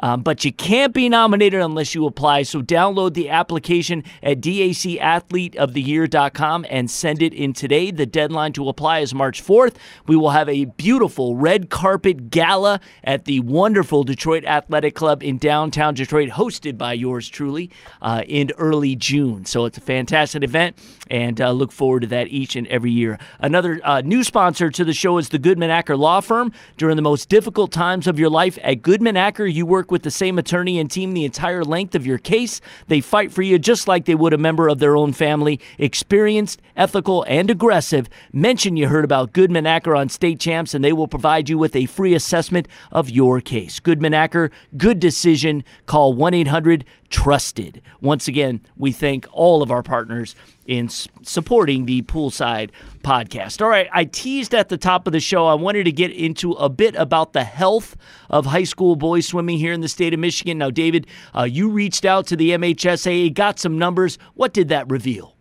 um, 0.00 0.22
but 0.22 0.44
you 0.44 0.52
can't 0.52 0.92
be 0.92 1.08
nominated 1.08 1.60
unless 1.60 1.94
you 1.94 2.06
apply. 2.06 2.42
So 2.42 2.62
download 2.62 3.14
the 3.14 3.30
application 3.30 4.04
at 4.22 4.40
dacathleteoftheyear.com 4.40 6.66
and 6.68 6.90
send 6.90 7.22
it 7.22 7.32
in 7.32 7.52
today. 7.52 7.90
The 7.90 8.06
deadline 8.06 8.52
to 8.54 8.68
apply 8.68 9.00
is 9.00 9.14
March 9.14 9.42
4th. 9.42 9.74
We 10.06 10.16
will 10.16 10.30
have 10.30 10.48
a 10.48 10.66
beautiful 10.66 11.36
red 11.36 11.70
carpet 11.70 12.30
gala 12.30 12.80
at 13.04 13.24
the 13.24 13.40
wonderful 13.40 14.04
Detroit 14.04 14.44
Athletic 14.44 14.94
Club 14.94 15.22
in 15.22 15.38
downtown 15.38 15.94
Detroit 15.94 16.30
hosted 16.30 16.78
by 16.78 16.92
yours 16.92 17.28
truly 17.28 17.70
uh, 18.00 18.22
in 18.26 18.50
early 18.58 18.96
June. 18.96 19.44
So 19.44 19.64
it's 19.64 19.78
a 19.78 19.80
fantastic 19.80 20.42
event, 20.42 20.78
and 21.10 21.40
uh, 21.40 21.50
look 21.50 21.72
forward 21.72 22.00
to 22.00 22.06
that 22.08 22.28
each 22.28 22.56
and 22.56 22.66
every 22.68 22.90
year. 22.90 23.18
Another 23.40 23.80
uh, 23.84 24.00
new 24.02 24.22
sponsor 24.22 24.70
to 24.70 24.84
the 24.84 24.92
show 24.92 25.18
is 25.18 25.30
the 25.30 25.38
Goodman 25.38 25.70
Acker 25.70 25.96
Law 25.96 26.20
Firm. 26.20 26.52
During 26.76 26.96
the 26.96 27.02
most 27.02 27.28
difficult 27.28 27.72
times 27.72 28.06
of 28.06 28.18
your 28.18 28.30
life 28.30 28.58
at 28.62 28.82
Goodman 28.82 29.16
Acker, 29.16 29.31
you 29.40 29.66
work 29.66 29.90
with 29.90 30.02
the 30.02 30.10
same 30.10 30.38
attorney 30.38 30.78
and 30.78 30.90
team 30.90 31.12
the 31.12 31.24
entire 31.24 31.64
length 31.64 31.94
of 31.94 32.06
your 32.06 32.18
case. 32.18 32.60
They 32.88 33.00
fight 33.00 33.32
for 33.32 33.42
you 33.42 33.58
just 33.58 33.88
like 33.88 34.04
they 34.04 34.14
would 34.14 34.32
a 34.32 34.38
member 34.38 34.68
of 34.68 34.78
their 34.78 34.96
own 34.96 35.12
family. 35.12 35.60
Experienced, 35.78 36.60
ethical, 36.76 37.24
and 37.28 37.50
aggressive. 37.50 38.08
Mention 38.32 38.76
you 38.76 38.88
heard 38.88 39.04
about 39.04 39.32
Goodman 39.32 39.66
Acker 39.66 39.96
on 39.96 40.08
State 40.08 40.38
Champs, 40.38 40.74
and 40.74 40.84
they 40.84 40.92
will 40.92 41.08
provide 41.08 41.48
you 41.48 41.58
with 41.58 41.74
a 41.74 41.86
free 41.86 42.14
assessment 42.14 42.68
of 42.90 43.10
your 43.10 43.40
case. 43.40 43.80
Goodman 43.80 44.14
Acker, 44.14 44.50
good 44.76 45.00
decision. 45.00 45.64
Call 45.86 46.12
1 46.12 46.34
800 46.34 46.84
Trusted. 47.12 47.82
Once 48.00 48.26
again, 48.26 48.62
we 48.76 48.90
thank 48.90 49.26
all 49.32 49.62
of 49.62 49.70
our 49.70 49.82
partners 49.82 50.34
in 50.66 50.88
supporting 50.88 51.84
the 51.84 52.00
Poolside 52.00 52.70
podcast. 53.02 53.60
All 53.60 53.68
right, 53.68 53.86
I 53.92 54.06
teased 54.06 54.54
at 54.54 54.70
the 54.70 54.78
top 54.78 55.06
of 55.06 55.12
the 55.12 55.20
show, 55.20 55.46
I 55.46 55.52
wanted 55.52 55.84
to 55.84 55.92
get 55.92 56.10
into 56.10 56.52
a 56.52 56.70
bit 56.70 56.94
about 56.94 57.34
the 57.34 57.44
health 57.44 57.96
of 58.30 58.46
high 58.46 58.64
school 58.64 58.96
boys 58.96 59.26
swimming 59.26 59.58
here 59.58 59.74
in 59.74 59.82
the 59.82 59.88
state 59.88 60.14
of 60.14 60.20
Michigan. 60.20 60.56
Now, 60.56 60.70
David, 60.70 61.06
uh, 61.36 61.42
you 61.42 61.68
reached 61.68 62.06
out 62.06 62.26
to 62.28 62.36
the 62.36 62.52
MHSAA, 62.52 63.34
got 63.34 63.58
some 63.58 63.78
numbers. 63.78 64.16
What 64.32 64.54
did 64.54 64.68
that 64.68 64.90
reveal? 64.90 65.36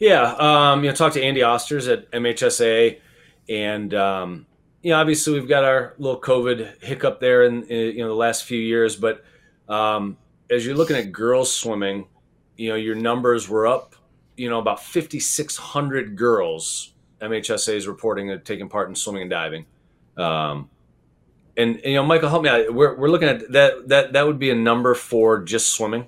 Yeah, 0.00 0.34
um, 0.38 0.82
you 0.82 0.90
know, 0.90 0.96
talked 0.96 1.14
to 1.14 1.22
Andy 1.22 1.40
Osters 1.40 1.90
at 1.90 2.10
MHSAA, 2.10 2.98
and 3.48 3.94
um, 3.94 4.46
you 4.82 4.90
know, 4.90 4.98
obviously 4.98 5.34
we've 5.34 5.48
got 5.48 5.62
our 5.62 5.94
little 5.98 6.20
COVID 6.20 6.82
hiccup 6.82 7.20
there 7.20 7.44
in, 7.44 7.62
in 7.64 7.96
you 7.96 8.02
know 8.02 8.08
the 8.08 8.14
last 8.14 8.42
few 8.44 8.58
years, 8.58 8.96
but 8.96 9.24
um, 9.68 10.16
as 10.50 10.64
you're 10.64 10.76
looking 10.76 10.96
at 10.96 11.12
girls 11.12 11.52
swimming, 11.52 12.06
you 12.56 12.70
know 12.70 12.74
your 12.74 12.94
numbers 12.94 13.48
were 13.48 13.66
up. 13.66 13.94
You 14.36 14.48
know 14.50 14.58
about 14.58 14.82
5,600 14.82 16.16
girls 16.16 16.92
MHSA 17.20 17.74
is 17.74 17.86
reporting 17.86 18.30
are 18.30 18.38
taking 18.38 18.68
part 18.68 18.88
in 18.88 18.94
swimming 18.94 19.22
and 19.22 19.30
diving. 19.30 19.66
Um, 20.16 20.70
and, 21.56 21.76
and, 21.76 21.84
you 21.84 21.94
know, 21.94 22.04
Michael, 22.04 22.28
help 22.28 22.42
me 22.42 22.48
out. 22.48 22.72
We're, 22.72 22.94
we're 22.96 23.08
looking 23.08 23.28
at 23.28 23.50
that. 23.52 23.88
That 23.88 24.12
that 24.12 24.26
would 24.26 24.38
be 24.38 24.50
a 24.50 24.54
number 24.54 24.94
for 24.94 25.42
just 25.42 25.68
swimming. 25.68 26.06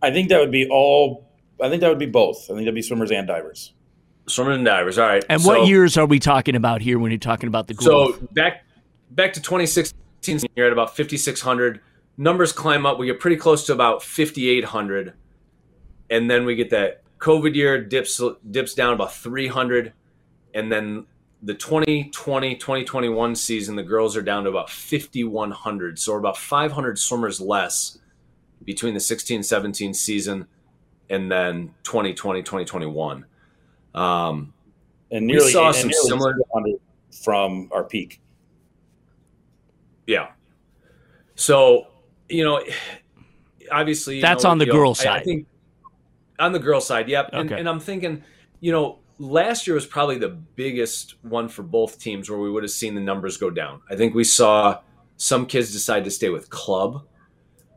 I 0.00 0.10
think 0.10 0.30
that 0.30 0.40
would 0.40 0.50
be 0.50 0.68
all. 0.68 1.26
I 1.60 1.68
think 1.68 1.80
that 1.80 1.88
would 1.88 1.98
be 1.98 2.06
both. 2.06 2.44
I 2.44 2.54
think 2.54 2.60
that'd 2.60 2.74
be 2.74 2.82
swimmers 2.82 3.10
and 3.10 3.26
divers. 3.26 3.74
Swimmers 4.26 4.56
and 4.56 4.64
divers. 4.64 4.98
All 4.98 5.06
right. 5.06 5.24
And 5.28 5.42
so, 5.42 5.48
what 5.48 5.68
years 5.68 5.98
are 5.98 6.06
we 6.06 6.18
talking 6.18 6.54
about 6.54 6.80
here 6.80 6.98
when 6.98 7.10
you're 7.10 7.18
talking 7.18 7.48
about 7.48 7.66
the 7.66 7.74
growth? 7.74 8.18
So 8.18 8.28
back 8.32 8.64
back 9.10 9.34
to 9.34 9.42
2016, 9.42 10.40
you're 10.54 10.66
at 10.66 10.72
about 10.72 10.96
5,600 10.96 11.80
numbers 12.18 12.52
climb 12.52 12.84
up. 12.84 12.98
We 12.98 13.06
get 13.06 13.20
pretty 13.20 13.36
close 13.36 13.64
to 13.66 13.72
about 13.72 14.02
5,800. 14.02 15.14
And 16.10 16.30
then 16.30 16.44
we 16.44 16.54
get 16.56 16.70
that 16.70 17.02
COVID 17.18 17.54
year 17.54 17.82
dips 17.82 18.20
dips 18.50 18.74
down 18.74 18.92
about 18.92 19.14
300. 19.14 19.94
And 20.52 20.70
then 20.70 21.06
the 21.42 21.54
2020 21.54 22.56
2021 22.56 23.36
season, 23.36 23.76
the 23.76 23.82
girls 23.82 24.16
are 24.16 24.22
down 24.22 24.44
to 24.44 24.50
about 24.50 24.68
5,100. 24.68 25.98
So 25.98 26.12
we're 26.12 26.18
about 26.18 26.36
500 26.36 26.98
swimmers 26.98 27.40
less 27.40 27.98
between 28.64 28.92
the 28.92 29.00
16 29.00 29.42
17 29.42 29.94
season 29.94 30.46
and 31.08 31.30
then 31.30 31.74
2020 31.84 32.42
2021. 32.42 33.24
Um, 33.94 34.52
and 35.10 35.26
nearly, 35.26 35.46
we 35.46 35.52
saw 35.52 35.72
some 35.72 35.92
similar 35.92 36.36
from 37.22 37.68
our 37.72 37.84
peak. 37.84 38.20
Yeah. 40.06 40.28
So 41.34 41.87
you 42.28 42.44
know, 42.44 42.62
obviously 43.70 44.16
you 44.16 44.22
that's 44.22 44.44
know, 44.44 44.50
on 44.50 44.58
the 44.58 44.66
girl 44.66 44.94
side. 44.94 45.08
I, 45.08 45.16
I, 45.16 45.24
think 45.24 45.46
on 46.38 46.52
the 46.52 46.58
girl 46.58 46.80
side, 46.80 47.08
yep. 47.08 47.30
Okay. 47.32 47.40
And, 47.40 47.52
and 47.52 47.68
I'm 47.68 47.80
thinking, 47.80 48.22
you 48.60 48.72
know, 48.72 48.98
last 49.18 49.66
year 49.66 49.74
was 49.74 49.86
probably 49.86 50.18
the 50.18 50.28
biggest 50.28 51.14
one 51.22 51.48
for 51.48 51.62
both 51.62 51.98
teams 51.98 52.30
where 52.30 52.38
we 52.38 52.50
would 52.50 52.62
have 52.62 52.70
seen 52.70 52.94
the 52.94 53.00
numbers 53.00 53.36
go 53.36 53.50
down. 53.50 53.82
I 53.90 53.96
think 53.96 54.14
we 54.14 54.24
saw 54.24 54.80
some 55.16 55.46
kids 55.46 55.72
decide 55.72 56.04
to 56.04 56.10
stay 56.10 56.28
with 56.28 56.50
club. 56.50 57.04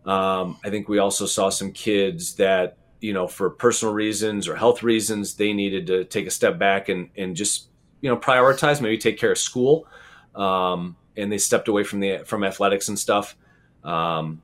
Um, 0.06 0.58
I 0.64 0.70
think 0.70 0.90
we 0.90 1.00
also 1.00 1.26
saw 1.26 1.50
some 1.50 1.72
kids 1.72 2.36
that 2.36 2.78
you 3.02 3.14
know 3.14 3.28
for 3.28 3.50
personal 3.50 3.94
reasons 3.94 4.48
or 4.48 4.56
health 4.56 4.84
reasons 4.84 5.36
they 5.36 5.54
needed 5.54 5.88
to 5.88 6.06
take 6.06 6.28
a 6.28 6.32
step 6.32 6.60
back 6.60 6.90
and 6.90 7.10
and 7.18 7.36
just 7.36 7.68
you 8.00 8.10
know 8.10 8.18
prioritize 8.18 8.80
maybe 8.80 8.98
take 8.98 9.18
care 9.18 9.32
of 9.32 9.38
school 9.38 9.88
um, 10.36 10.96
and 11.18 11.32
they 11.32 11.38
stepped 11.38 11.68
away 11.68 11.84
from 11.84 12.00
the 12.00 12.20
from 12.26 12.44
athletics 12.44 12.90
and 12.90 12.98
stuff 12.98 13.36
um, 13.84 14.42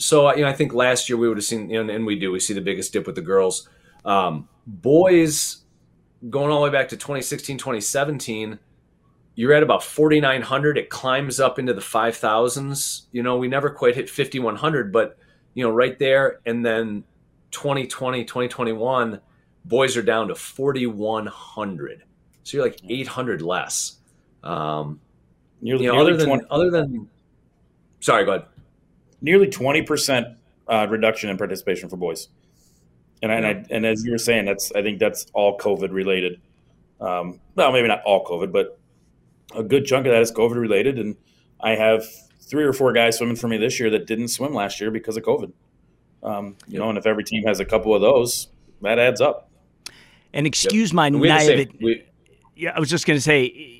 so 0.00 0.34
you 0.34 0.42
know, 0.42 0.48
I 0.48 0.52
think 0.54 0.72
last 0.72 1.08
year 1.08 1.18
we 1.18 1.28
would 1.28 1.36
have 1.36 1.44
seen, 1.44 1.68
you 1.68 1.82
know, 1.82 1.92
and 1.92 2.06
we 2.06 2.18
do, 2.18 2.32
we 2.32 2.40
see 2.40 2.54
the 2.54 2.60
biggest 2.60 2.92
dip 2.92 3.06
with 3.06 3.16
the 3.16 3.22
girls. 3.22 3.68
Um, 4.04 4.48
boys, 4.66 5.58
going 6.28 6.50
all 6.50 6.60
the 6.60 6.64
way 6.64 6.72
back 6.72 6.88
to 6.88 6.96
2016, 6.96 7.58
2017, 7.58 8.58
you're 9.34 9.52
at 9.52 9.62
about 9.62 9.82
4,900. 9.82 10.78
It 10.78 10.88
climbs 10.88 11.38
up 11.38 11.58
into 11.58 11.74
the 11.74 11.82
5,000s. 11.82 13.02
You 13.12 13.22
know, 13.22 13.36
we 13.36 13.46
never 13.46 13.70
quite 13.70 13.94
hit 13.94 14.08
5,100, 14.08 14.90
but 14.90 15.18
you 15.52 15.64
know, 15.64 15.70
right 15.70 15.98
there. 15.98 16.40
And 16.46 16.64
then 16.64 17.04
2020, 17.50 18.24
2021, 18.24 19.20
boys 19.66 19.96
are 19.98 20.02
down 20.02 20.28
to 20.28 20.34
4,100. 20.34 22.02
So 22.42 22.56
you're 22.56 22.66
like 22.66 22.80
800 22.88 23.42
less. 23.42 23.98
Um, 24.42 24.98
nearly, 25.60 25.84
you 25.84 25.92
know, 25.92 26.00
other 26.00 26.16
than 26.16 26.26
20. 26.26 26.44
other 26.50 26.70
than. 26.70 27.08
Sorry, 28.00 28.24
go 28.24 28.32
ahead 28.32 28.46
nearly 29.20 29.48
20% 29.48 30.36
uh, 30.68 30.86
reduction 30.88 31.30
in 31.30 31.36
participation 31.36 31.88
for 31.88 31.96
boys. 31.96 32.28
And, 33.22 33.30
and, 33.30 33.46
I, 33.46 33.64
and 33.70 33.84
as 33.84 34.04
you 34.04 34.12
were 34.12 34.18
saying, 34.18 34.46
that's 34.46 34.72
I 34.72 34.82
think 34.82 34.98
that's 34.98 35.26
all 35.34 35.58
COVID 35.58 35.92
related. 35.92 36.40
Um, 37.00 37.40
well, 37.54 37.72
maybe 37.72 37.88
not 37.88 38.02
all 38.04 38.24
COVID, 38.24 38.52
but 38.52 38.78
a 39.54 39.62
good 39.62 39.84
chunk 39.84 40.06
of 40.06 40.12
that 40.12 40.22
is 40.22 40.32
COVID 40.32 40.56
related. 40.56 40.98
And 40.98 41.16
I 41.60 41.72
have 41.72 42.04
three 42.40 42.64
or 42.64 42.72
four 42.72 42.92
guys 42.92 43.18
swimming 43.18 43.36
for 43.36 43.48
me 43.48 43.58
this 43.58 43.78
year 43.78 43.90
that 43.90 44.06
didn't 44.06 44.28
swim 44.28 44.54
last 44.54 44.80
year 44.80 44.90
because 44.90 45.16
of 45.16 45.22
COVID. 45.22 45.52
Um, 46.22 46.56
you 46.66 46.78
know, 46.78 46.88
and 46.88 46.98
if 46.98 47.06
every 47.06 47.24
team 47.24 47.44
has 47.44 47.60
a 47.60 47.64
couple 47.64 47.94
of 47.94 48.00
those, 48.00 48.48
that 48.82 48.98
adds 48.98 49.20
up. 49.20 49.50
And 50.32 50.46
excuse 50.46 50.90
yep. 50.90 50.94
my 50.94 51.08
naivety. 51.08 52.06
Yeah, 52.54 52.72
I 52.74 52.80
was 52.80 52.90
just 52.90 53.06
going 53.06 53.16
to 53.16 53.22
say 53.22 53.79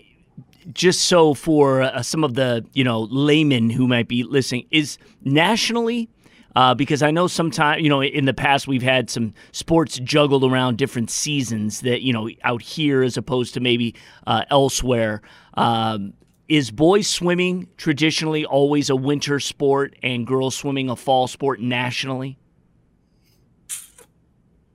just 0.73 1.03
so 1.03 1.35
for 1.35 1.83
uh, 1.83 2.03
some 2.03 2.25
of 2.25 2.35
the 2.35 2.64
you 2.73 2.85
know 2.85 3.03
laymen 3.11 3.70
who 3.70 3.87
might 3.87 4.09
be 4.09 4.23
listening, 4.23 4.66
is 4.70 4.99
nationally. 5.23 6.09
Uh, 6.57 6.75
because 6.75 7.01
I 7.01 7.12
know 7.12 7.29
sometimes, 7.29 7.81
you 7.81 7.88
know, 7.88 8.03
in 8.03 8.25
the 8.25 8.35
past 8.35 8.66
we've 8.66 8.83
had 8.83 9.09
some 9.09 9.35
sports 9.53 10.01
juggled 10.01 10.42
around 10.42 10.79
different 10.79 11.09
seasons 11.09 11.83
that, 11.83 12.03
you 12.03 12.12
know, 12.12 12.29
out 12.42 12.61
here 12.61 13.05
as 13.05 13.16
opposed 13.16 13.55
to 13.55 13.61
maybe 13.61 13.94
uh, 14.27 14.42
elsewhere. 14.51 15.23
Um, 15.55 16.14
is 16.49 16.73
boys 16.73 17.07
swimming 17.07 17.68
traditionally 17.77 18.44
always 18.44 18.90
a 18.90 18.96
winter 18.96 19.38
sport 19.38 19.94
and 20.03 20.27
girls 20.27 20.57
swimming 20.57 20.90
a 20.90 20.96
fall 20.96 21.29
sport 21.29 21.61
nationally? 21.61 22.37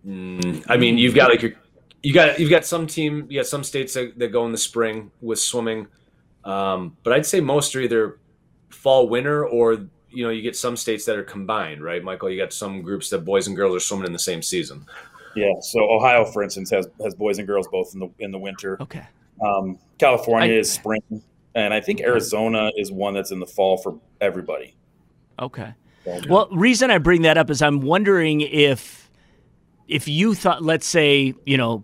Mm, 0.08 0.64
I 0.70 0.78
mean, 0.78 0.98
you've 0.98 1.16
got 1.16 1.30
like 1.30 1.42
your 1.42 1.52
you 2.06 2.14
got 2.14 2.40
you've 2.40 2.52
got 2.52 2.66
some 2.66 2.86
team, 2.86 3.26
you 3.30 3.40
got 3.40 3.48
some 3.48 3.64
states 3.64 3.96
that, 3.96 4.20
that 4.20 4.28
go 4.28 4.46
in 4.46 4.52
the 4.52 4.60
spring 4.60 5.10
with 5.22 5.40
swimming, 5.40 5.88
um, 6.44 6.96
but 7.02 7.14
I'd 7.14 7.26
say 7.26 7.40
most 7.40 7.76
are 7.76 7.82
either 7.82 8.20
fall 8.70 9.10
winter 9.10 9.48
or 9.48 9.88
you 10.12 10.24
know 10.24 10.30
you 10.30 10.44
get 10.44 10.56
some 10.56 10.78
states 10.78 11.04
that 11.06 11.18
are 11.18 11.24
combined, 11.24 11.84
right, 11.84 12.04
Michael? 12.04 12.30
You 12.30 12.40
got 12.40 12.54
some 12.54 12.84
groups 12.84 13.10
that 13.10 13.26
boys 13.26 13.48
and 13.48 13.56
girls 13.56 13.76
are 13.76 13.80
swimming 13.80 14.06
in 14.06 14.14
the 14.14 14.20
same 14.20 14.44
season. 14.44 14.86
Yeah. 15.36 15.54
So 15.62 15.80
Ohio, 15.80 16.26
for 16.26 16.44
instance, 16.44 16.70
has 16.70 16.88
has 17.04 17.16
boys 17.16 17.40
and 17.40 17.48
girls 17.48 17.68
both 17.72 17.96
in 17.96 18.00
the 18.00 18.10
in 18.20 18.32
the 18.32 18.38
winter. 18.38 18.78
Okay. 18.82 19.08
Um, 19.44 19.80
California 19.98 20.54
I, 20.54 20.60
is 20.60 20.72
spring. 20.72 21.02
and 21.56 21.74
I 21.74 21.82
think 21.82 22.02
Arizona 22.02 22.70
is 22.78 22.92
one 22.92 23.16
that's 23.16 23.32
in 23.32 23.40
the 23.40 23.48
fall 23.48 23.78
for 23.78 24.00
everybody. 24.22 24.76
Okay. 25.40 25.74
Well, 26.30 26.50
reason 26.52 26.92
I 26.92 27.00
bring 27.00 27.24
that 27.24 27.36
up 27.40 27.50
is 27.50 27.64
I'm 27.64 27.82
wondering 27.82 28.42
if 28.42 29.10
if 29.88 30.08
you 30.08 30.36
thought, 30.36 30.62
let's 30.64 30.86
say, 30.86 31.34
you 31.48 31.58
know, 31.58 31.84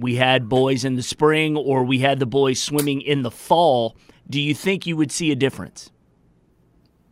we 0.00 0.16
had 0.16 0.48
boys 0.48 0.84
in 0.84 0.96
the 0.96 1.02
spring 1.02 1.56
or 1.56 1.84
we 1.84 1.98
had 1.98 2.18
the 2.18 2.26
boys 2.26 2.60
swimming 2.60 3.02
in 3.02 3.22
the 3.22 3.30
fall, 3.30 3.96
do 4.28 4.40
you 4.40 4.54
think 4.54 4.86
you 4.86 4.96
would 4.96 5.12
see 5.12 5.30
a 5.30 5.36
difference? 5.36 5.90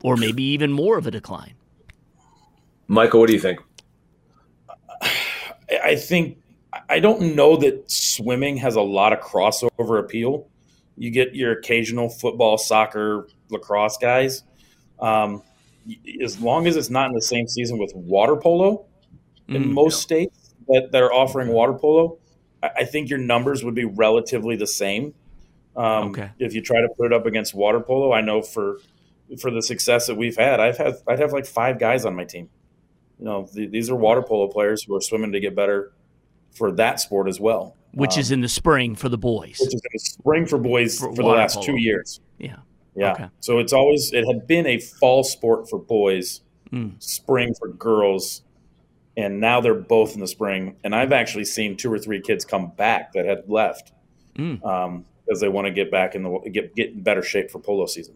Or 0.03 0.17
maybe 0.17 0.43
even 0.43 0.73
more 0.73 0.97
of 0.97 1.07
a 1.07 1.11
decline? 1.11 1.55
Michael, 2.87 3.21
what 3.21 3.27
do 3.27 3.35
you 3.35 3.41
think? 3.41 3.61
I 5.85 5.97
think 5.97 6.39
I 6.89 6.99
don't 7.01 7.35
know 7.35 7.57
that 7.57 7.91
swimming 7.91 8.57
has 8.59 8.77
a 8.77 8.81
lot 8.81 9.13
of 9.13 9.21
crossover 9.21 9.99
appeal. 9.99 10.49
You 10.97 11.11
get 11.11 11.35
your 11.35 11.53
occasional 11.53 12.09
football, 12.09 12.57
soccer, 12.57 13.29
lacrosse 13.51 13.99
guys. 13.99 14.45
Um, 15.01 15.43
as 16.23 16.41
long 16.41 16.67
as 16.67 16.77
it's 16.77 16.91
not 16.91 17.09
in 17.09 17.15
the 17.15 17.23
same 17.23 17.47
season 17.47 17.79
with 17.79 17.93
water 17.95 18.37
polo 18.37 18.87
in 19.49 19.65
mm, 19.65 19.73
most 19.73 19.97
yeah. 19.97 20.03
states 20.03 20.55
that, 20.69 20.89
that 20.93 21.03
are 21.03 21.13
offering 21.13 21.49
water 21.49 21.73
polo, 21.73 22.19
I 22.63 22.85
think 22.85 23.09
your 23.09 23.19
numbers 23.19 23.65
would 23.65 23.75
be 23.75 23.85
relatively 23.85 24.57
the 24.57 24.67
same. 24.67 25.15
Um, 25.77 26.09
okay. 26.09 26.31
If 26.39 26.55
you 26.55 26.61
try 26.61 26.81
to 26.81 26.89
put 26.89 27.07
it 27.07 27.13
up 27.13 27.27
against 27.27 27.55
water 27.55 27.81
polo, 27.81 28.13
I 28.13 28.21
know 28.21 28.43
for 28.43 28.79
for 29.41 29.51
the 29.51 29.63
success 29.63 30.07
that 30.07 30.17
we've 30.17 30.37
had, 30.37 30.59
I've 30.59 30.77
had 30.77 30.95
I'd 31.07 31.21
have 31.21 31.33
like 31.33 31.47
five 31.47 31.79
guys 31.79 32.05
on 32.05 32.17
my 32.17 32.25
team. 32.25 32.49
You 33.19 33.25
know, 33.25 33.49
th- 33.53 33.71
these 33.71 33.91
are 33.91 33.97
water 33.97 34.23
polo 34.23 34.49
players 34.49 34.83
who 34.83 34.97
are 34.97 35.01
swimming 35.01 35.33
to 35.33 35.41
get 35.41 35.55
better 35.55 35.93
for 36.53 36.73
that 36.73 37.01
sport 37.01 37.29
as 37.29 37.39
well. 37.39 37.77
Which 37.93 38.15
um, 38.15 38.21
is 38.21 38.31
in 38.31 38.41
the 38.41 38.49
spring 38.49 38.97
for 38.97 39.09
the 39.09 39.19
boys. 39.19 39.59
Which 39.61 39.75
is 39.75 39.81
in 39.83 39.91
the 39.93 39.99
spring 39.99 40.47
for 40.47 40.59
boys 40.59 40.99
for, 40.99 41.15
for 41.15 41.23
the 41.23 41.29
last 41.29 41.55
polo. 41.55 41.67
two 41.67 41.77
years. 41.77 42.21
Yeah. 42.39 42.57
Yeah. 42.95 43.13
Okay. 43.13 43.29
So 43.41 43.59
it's 43.59 43.73
always 43.73 44.13
it 44.13 44.25
had 44.27 44.47
been 44.47 44.67
a 44.67 44.79
fall 44.79 45.23
sport 45.23 45.71
for 45.71 45.79
boys, 45.79 46.41
mm. 46.73 47.01
spring 47.01 47.55
for 47.59 47.69
girls, 47.69 48.43
and 49.19 49.41
now 49.41 49.61
they're 49.61 49.75
both 49.75 50.15
in 50.15 50.21
the 50.21 50.29
spring. 50.29 50.77
And 50.85 50.95
I've 50.95 51.13
actually 51.13 51.45
seen 51.45 51.77
two 51.77 51.93
or 51.93 51.99
three 51.99 52.21
kids 52.21 52.45
come 52.45 52.71
back 52.71 53.13
that 53.15 53.27
had 53.27 53.43
left 53.49 53.93
mm. 54.37 54.65
um, 54.65 55.05
because 55.27 55.41
they 55.41 55.49
want 55.49 55.67
to 55.67 55.73
get 55.73 55.91
back 55.91 56.15
in 56.15 56.23
the 56.23 56.51
get 56.51 56.75
get 56.75 56.91
in 56.93 57.03
better 57.03 57.23
shape 57.23 57.51
for 57.51 57.59
polo 57.59 57.87
season. 57.87 58.15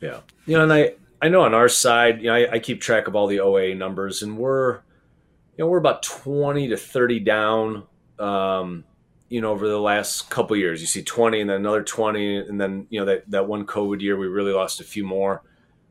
Yeah, 0.00 0.20
you 0.46 0.56
know, 0.56 0.62
and 0.62 0.72
I 0.72 0.94
I 1.20 1.28
know 1.28 1.42
on 1.42 1.52
our 1.52 1.68
side, 1.68 2.22
you 2.22 2.28
know, 2.28 2.34
I, 2.34 2.52
I 2.52 2.58
keep 2.60 2.80
track 2.80 3.08
of 3.08 3.16
all 3.16 3.26
the 3.26 3.40
OA 3.40 3.74
numbers, 3.74 4.22
and 4.22 4.38
we're 4.38 4.74
you 4.74 5.64
know 5.64 5.66
we're 5.66 5.78
about 5.78 6.02
twenty 6.04 6.68
to 6.68 6.76
thirty 6.76 7.18
down. 7.18 7.82
Um, 8.20 8.84
you 9.28 9.40
know, 9.40 9.50
over 9.50 9.66
the 9.66 9.80
last 9.80 10.28
couple 10.28 10.54
years. 10.56 10.82
You 10.82 10.86
see 10.86 11.02
20 11.02 11.40
and 11.40 11.48
then 11.48 11.56
another 11.56 11.82
20, 11.82 12.36
and 12.36 12.60
then 12.60 12.86
you 12.90 13.00
know 13.00 13.06
that 13.06 13.30
that 13.30 13.48
one 13.48 13.64
COVID 13.64 14.02
year 14.02 14.14
we 14.18 14.26
really 14.26 14.52
lost 14.52 14.78
a 14.78 14.84
few 14.84 15.04
more. 15.06 15.42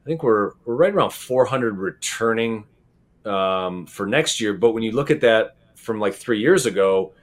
I 0.05 0.07
think 0.07 0.21
we're 0.21 0.51
we're 0.63 0.75
right 0.75 0.93
around 0.93 1.09
400 1.09 1.79
returning 1.79 2.65
um, 3.25 3.85
for 3.85 4.05
next 4.05 4.41
year. 4.41 4.53
But 4.53 4.71
when 4.71 4.83
you 4.83 4.91
look 4.91 5.11
at 5.11 5.21
that 5.21 5.55
from 5.75 5.99
like 5.99 6.13
three 6.13 6.39
years 6.39 6.65
ago, 6.65 7.13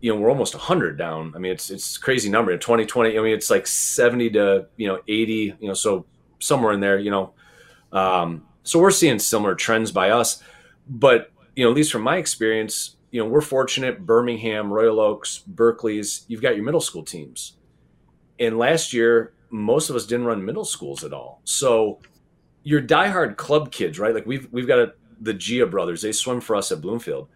you 0.00 0.12
know 0.12 0.20
we're 0.20 0.30
almost 0.30 0.54
100 0.54 0.98
down. 0.98 1.32
I 1.34 1.38
mean, 1.38 1.52
it's 1.52 1.70
it's 1.70 1.96
crazy 1.96 2.28
number 2.28 2.52
in 2.52 2.58
2020. 2.58 3.18
I 3.18 3.22
mean, 3.22 3.32
it's 3.32 3.50
like 3.50 3.66
70 3.66 4.30
to 4.30 4.66
you 4.76 4.88
know 4.88 5.00
80. 5.08 5.56
You 5.60 5.68
know, 5.68 5.74
so 5.74 6.06
somewhere 6.38 6.72
in 6.72 6.80
there. 6.80 6.98
You 6.98 7.10
know, 7.10 7.32
um, 7.92 8.46
so 8.62 8.78
we're 8.78 8.90
seeing 8.90 9.18
similar 9.18 9.54
trends 9.54 9.92
by 9.92 10.10
us. 10.10 10.42
But 10.88 11.32
you 11.54 11.64
know, 11.64 11.70
at 11.70 11.76
least 11.76 11.92
from 11.92 12.02
my 12.02 12.18
experience, 12.18 12.96
you 13.10 13.22
know, 13.22 13.28
we're 13.28 13.40
fortunate 13.40 14.04
Birmingham, 14.04 14.72
Royal 14.72 15.00
Oaks, 15.00 15.38
Berkley's, 15.46 16.24
you've 16.28 16.42
got 16.42 16.54
your 16.54 16.64
middle 16.64 16.80
school 16.80 17.02
teams. 17.02 17.54
And 18.38 18.58
last 18.58 18.92
year, 18.92 19.32
most 19.50 19.88
of 19.88 19.96
us 19.96 20.06
didn't 20.06 20.26
run 20.26 20.44
middle 20.44 20.64
schools 20.64 21.02
at 21.02 21.12
all. 21.12 21.40
So 21.44 22.00
your 22.62 22.82
diehard 22.82 23.36
club 23.36 23.72
kids, 23.72 23.98
right? 23.98 24.14
Like 24.14 24.26
we've 24.26 24.48
we've 24.52 24.66
got 24.66 24.78
a, 24.78 24.92
the 25.20 25.34
Gia 25.34 25.66
brothers, 25.66 26.02
they 26.02 26.12
swim 26.12 26.40
for 26.40 26.56
us 26.56 26.72
at 26.72 26.80
Bloomfield. 26.80 27.28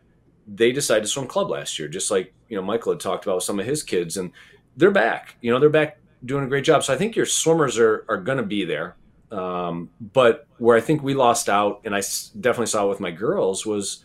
They 0.46 0.72
decided 0.72 1.02
to 1.02 1.08
swim 1.08 1.26
club 1.26 1.50
last 1.50 1.78
year, 1.78 1.88
just 1.88 2.10
like, 2.10 2.32
you 2.48 2.56
know, 2.56 2.62
Michael 2.62 2.92
had 2.92 3.00
talked 3.00 3.24
about 3.24 3.36
with 3.36 3.44
some 3.44 3.60
of 3.60 3.66
his 3.66 3.82
kids. 3.82 4.16
And 4.16 4.32
they're 4.76 4.90
back. 4.90 5.36
You 5.40 5.52
know, 5.52 5.60
they're 5.60 5.68
back 5.68 5.98
doing 6.24 6.44
a 6.44 6.48
great 6.48 6.64
job. 6.64 6.82
So 6.84 6.92
I 6.92 6.96
think 6.96 7.16
your 7.16 7.26
swimmers 7.26 7.78
are 7.78 8.04
are 8.08 8.18
gonna 8.18 8.42
be 8.42 8.64
there. 8.64 8.96
Um, 9.30 9.90
but 10.00 10.46
where 10.58 10.76
I 10.76 10.80
think 10.80 11.02
we 11.02 11.14
lost 11.14 11.48
out, 11.48 11.82
and 11.84 11.94
I 11.94 12.00
definitely 12.40 12.66
saw 12.66 12.86
it 12.86 12.88
with 12.88 13.00
my 13.00 13.12
girls, 13.12 13.64
was 13.64 14.04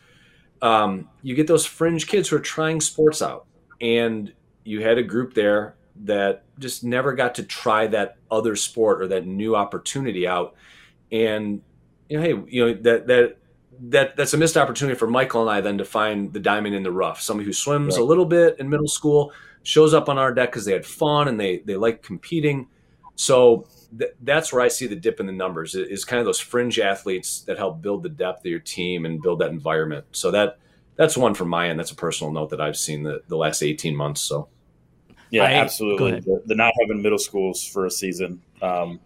um, 0.62 1.10
you 1.24 1.36
get 1.36 1.48
those 1.48 1.66
fringe 1.66 2.08
kids 2.08 2.30
who 2.30 2.36
are 2.36 2.42
trying 2.42 2.80
sports 2.80 3.22
out, 3.22 3.48
and 3.82 4.32
you 4.64 4.82
had 4.82 4.98
a 4.98 5.04
group 5.04 5.34
there 5.34 5.76
that 6.04 6.44
just 6.60 6.84
never 6.84 7.14
got 7.14 7.36
to 7.36 7.44
try 7.44 7.88
that 7.88 8.18
other 8.30 8.56
sport 8.56 9.02
or 9.02 9.08
that 9.08 9.26
new 9.26 9.56
opportunity 9.56 10.28
out. 10.28 10.56
And 11.12 11.62
you 12.10 12.18
know, 12.18 12.24
hey, 12.24 12.44
you 12.48 12.66
know 12.66 12.74
that 12.82 13.08
that 13.08 13.38
that 13.90 14.16
that's 14.16 14.34
a 14.34 14.38
missed 14.38 14.58
opportunity 14.58 14.98
for 14.98 15.08
Michael 15.08 15.42
and 15.42 15.50
I 15.50 15.62
then 15.62 15.78
to 15.78 15.86
find 15.86 16.32
the 16.32 16.40
diamond 16.40 16.76
in 16.76 16.84
the 16.84 16.92
rough. 16.92 17.22
Somebody 17.22 17.46
who 17.46 17.54
swims 17.54 17.96
right. 17.96 18.02
a 18.02 18.06
little 18.06 18.26
bit 18.26 18.60
in 18.60 18.70
middle 18.70 18.88
school 18.88 19.32
shows 19.64 19.94
up 19.94 20.10
on 20.10 20.18
our 20.18 20.34
deck 20.34 20.52
because 20.52 20.66
they 20.66 20.74
had 20.74 20.86
fun 20.86 21.28
and 21.28 21.40
they 21.40 21.60
they 21.60 21.76
like 21.76 22.02
competing. 22.04 22.68
So 23.16 23.68
th- 23.98 24.12
that's 24.22 24.52
where 24.52 24.62
I 24.62 24.68
see 24.68 24.88
the 24.88 24.96
dip 24.96 25.20
in 25.20 25.26
the 25.26 25.32
numbers 25.32 25.76
is 25.76 26.06
kind 26.06 26.20
of 26.20 26.26
those 26.26 26.40
fringe 26.40 26.80
athletes 26.80 27.42
that 27.42 27.58
help 27.58 27.82
build 27.82 28.04
the 28.04 28.10
depth 28.10 28.42
of 28.42 28.46
your 28.46 28.60
team 28.60 29.06
and 29.06 29.22
build 29.22 29.40
that 29.40 29.50
environment. 29.50 30.06
So 30.12 30.32
that 30.32 30.60
that's 30.96 31.18
one 31.18 31.34
from 31.34 31.50
my 31.50 31.70
end. 31.70 31.80
That's 31.80 31.92
a 31.92 31.96
personal 31.96 32.32
note 32.32 32.50
that 32.52 32.62
I've 32.62 32.78
seen 32.78 33.04
the, 33.04 33.22
the 33.28 33.36
last 33.36 33.62
18 33.62 33.96
months. 33.96 34.22
So 34.22 34.48
yeah, 35.30 35.44
I, 35.44 35.54
absolutely. 35.54 36.20
The, 36.20 36.42
the, 36.46 36.56
not 36.56 36.74
having 36.82 37.02
middle 37.02 37.18
schools 37.18 37.66
for 37.66 37.86
a 37.86 37.92
season 37.92 38.42
um, 38.62 39.00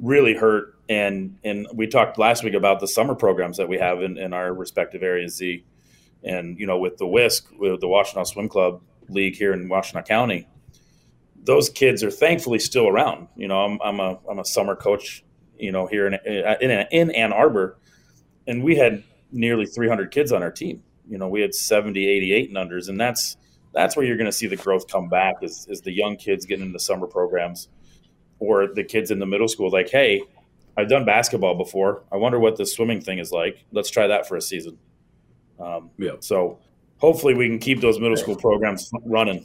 really 0.00 0.34
hurt. 0.34 0.74
And, 0.88 1.38
and 1.44 1.66
we 1.74 1.86
talked 1.86 2.18
last 2.18 2.44
week 2.44 2.54
about 2.54 2.80
the 2.80 2.88
summer 2.88 3.14
programs 3.14 3.56
that 3.56 3.68
we 3.68 3.78
have 3.78 4.02
in, 4.02 4.18
in 4.18 4.32
our 4.32 4.52
respective 4.54 5.02
areas, 5.02 5.36
Z 5.36 5.64
and, 6.26 6.58
you 6.58 6.66
know, 6.66 6.78
with 6.78 6.98
the 6.98 7.06
WISC, 7.06 7.58
with 7.58 7.80
the 7.80 7.86
Washtenaw 7.86 8.26
Swim 8.26 8.48
Club 8.48 8.82
League 9.08 9.36
here 9.36 9.52
in 9.52 9.68
Washtenaw 9.68 10.04
County, 10.04 10.48
those 11.36 11.70
kids 11.70 12.02
are 12.02 12.10
thankfully 12.10 12.58
still 12.58 12.88
around. 12.88 13.28
You 13.36 13.48
know, 13.48 13.64
I'm, 13.64 13.78
I'm 13.82 14.00
a 14.00 14.18
I'm 14.28 14.40
a 14.40 14.44
summer 14.44 14.74
coach. 14.74 15.24
You 15.58 15.72
know, 15.72 15.86
here 15.86 16.06
in 16.06 16.14
in, 16.60 16.86
in 16.90 17.10
Ann 17.12 17.32
Arbor, 17.32 17.78
and 18.46 18.62
we 18.62 18.76
had 18.76 19.04
nearly 19.30 19.64
300 19.64 20.10
kids 20.10 20.32
on 20.32 20.42
our 20.42 20.50
team. 20.50 20.82
You 21.08 21.18
know, 21.18 21.28
we 21.28 21.40
had 21.40 21.54
70, 21.54 22.06
88 22.06 22.48
and 22.50 22.58
unders, 22.58 22.88
and 22.88 23.00
that's 23.00 23.36
that's 23.72 23.96
where 23.96 24.04
you're 24.04 24.16
going 24.16 24.30
to 24.30 24.36
see 24.36 24.48
the 24.48 24.56
growth 24.56 24.88
come 24.88 25.08
back 25.08 25.36
is, 25.42 25.66
is 25.70 25.82
the 25.82 25.92
young 25.92 26.16
kids 26.16 26.46
getting 26.46 26.66
into 26.66 26.78
summer 26.78 27.06
programs 27.06 27.68
or 28.38 28.68
the 28.74 28.84
kids 28.84 29.10
in 29.10 29.18
the 29.18 29.26
middle 29.26 29.48
school 29.48 29.70
like 29.70 29.88
hey 29.88 30.22
i've 30.76 30.88
done 30.88 31.04
basketball 31.04 31.54
before 31.54 32.02
i 32.12 32.16
wonder 32.16 32.38
what 32.38 32.56
the 32.56 32.66
swimming 32.66 33.00
thing 33.00 33.18
is 33.18 33.32
like 33.32 33.64
let's 33.72 33.90
try 33.90 34.06
that 34.06 34.26
for 34.26 34.36
a 34.36 34.42
season 34.42 34.78
um, 35.58 35.90
yeah. 35.96 36.12
so 36.20 36.58
hopefully 36.98 37.34
we 37.34 37.48
can 37.48 37.58
keep 37.58 37.80
those 37.80 37.98
middle 37.98 38.16
school 38.16 38.36
programs 38.36 38.90
running 39.04 39.44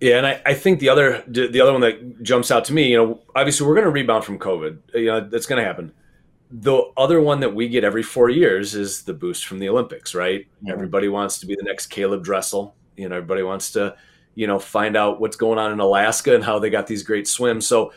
yeah, 0.00 0.16
and 0.16 0.26
I, 0.26 0.40
I 0.46 0.54
think 0.54 0.80
the 0.80 0.88
other 0.88 1.22
the 1.26 1.60
other 1.60 1.72
one 1.72 1.82
that 1.82 2.22
jumps 2.22 2.50
out 2.50 2.64
to 2.66 2.72
me, 2.72 2.90
you 2.90 2.96
know, 2.96 3.20
obviously 3.36 3.66
we're 3.66 3.74
going 3.74 3.84
to 3.84 3.90
rebound 3.90 4.24
from 4.24 4.38
COVID. 4.38 4.78
You 4.94 5.06
know, 5.06 5.20
that's 5.20 5.46
going 5.46 5.60
to 5.60 5.66
happen. 5.66 5.92
The 6.50 6.90
other 6.96 7.20
one 7.20 7.40
that 7.40 7.54
we 7.54 7.68
get 7.68 7.84
every 7.84 8.02
four 8.02 8.30
years 8.30 8.74
is 8.74 9.02
the 9.02 9.12
boost 9.12 9.46
from 9.46 9.58
the 9.58 9.68
Olympics, 9.68 10.14
right? 10.14 10.40
Mm-hmm. 10.40 10.70
Everybody 10.70 11.08
wants 11.08 11.38
to 11.40 11.46
be 11.46 11.54
the 11.54 11.62
next 11.62 11.88
Caleb 11.88 12.24
Dressel. 12.24 12.74
You 12.96 13.10
know, 13.10 13.16
everybody 13.16 13.42
wants 13.42 13.72
to, 13.72 13.94
you 14.34 14.46
know, 14.46 14.58
find 14.58 14.96
out 14.96 15.20
what's 15.20 15.36
going 15.36 15.58
on 15.58 15.72
in 15.72 15.80
Alaska 15.80 16.34
and 16.34 16.44
how 16.44 16.58
they 16.58 16.70
got 16.70 16.86
these 16.86 17.02
great 17.02 17.26
swims. 17.26 17.66
So 17.66 17.92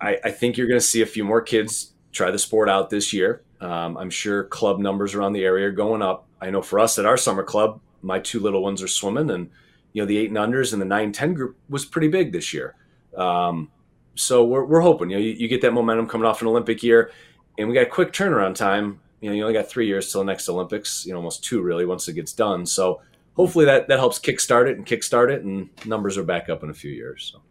I, 0.00 0.18
I 0.24 0.30
think 0.30 0.56
you're 0.56 0.68
going 0.68 0.80
to 0.80 0.86
see 0.86 1.02
a 1.02 1.06
few 1.06 1.24
more 1.24 1.40
kids 1.40 1.92
try 2.12 2.30
the 2.30 2.38
sport 2.38 2.68
out 2.68 2.90
this 2.90 3.12
year. 3.12 3.42
Um, 3.60 3.96
I'm 3.96 4.10
sure 4.10 4.44
club 4.44 4.78
numbers 4.78 5.14
around 5.14 5.32
the 5.32 5.44
area 5.44 5.68
are 5.68 5.72
going 5.72 6.02
up. 6.02 6.26
I 6.40 6.50
know 6.50 6.62
for 6.62 6.78
us 6.78 6.98
at 6.98 7.06
our 7.06 7.16
summer 7.16 7.42
club, 7.42 7.80
my 8.02 8.18
two 8.18 8.40
little 8.40 8.62
ones 8.62 8.82
are 8.82 8.88
swimming 8.88 9.30
and– 9.30 9.50
you 9.94 10.02
know 10.02 10.06
the 10.06 10.18
eight 10.18 10.28
and 10.28 10.36
unders 10.36 10.74
and 10.74 10.82
the 10.82 10.86
nine 10.86 11.12
ten 11.12 11.32
group 11.32 11.56
was 11.70 11.86
pretty 11.86 12.08
big 12.08 12.32
this 12.32 12.52
year. 12.52 12.74
Um, 13.16 13.70
so 14.16 14.44
we're, 14.44 14.64
we're 14.64 14.80
hoping 14.80 15.08
you 15.08 15.16
know 15.16 15.22
you, 15.22 15.30
you, 15.30 15.48
get 15.48 15.62
that 15.62 15.72
momentum 15.72 16.08
coming 16.08 16.26
off 16.26 16.42
an 16.42 16.48
Olympic 16.48 16.82
year, 16.82 17.12
and 17.56 17.68
we 17.68 17.74
got 17.74 17.84
a 17.84 17.86
quick 17.86 18.12
turnaround 18.12 18.56
time. 18.56 19.00
You 19.20 19.30
know 19.30 19.36
you 19.36 19.42
only 19.42 19.54
got 19.54 19.68
three 19.68 19.86
years 19.86 20.12
till 20.12 20.20
the 20.20 20.26
next 20.26 20.48
Olympics. 20.48 21.06
You 21.06 21.12
know 21.12 21.18
almost 21.18 21.44
two 21.44 21.62
really 21.62 21.86
once 21.86 22.08
it 22.08 22.14
gets 22.14 22.32
done. 22.32 22.66
So 22.66 23.00
hopefully 23.34 23.64
that 23.64 23.88
that 23.88 23.98
helps 23.98 24.18
kickstart 24.18 24.68
it 24.68 24.76
and 24.76 24.86
kickstart 24.86 25.30
it, 25.30 25.44
and 25.44 25.68
numbers 25.84 26.16
are 26.16 26.24
back 26.24 26.48
up 26.48 26.62
in 26.62 26.70
a 26.70 26.74
few 26.74 26.90
years. 26.90 27.30
So. 27.32 27.42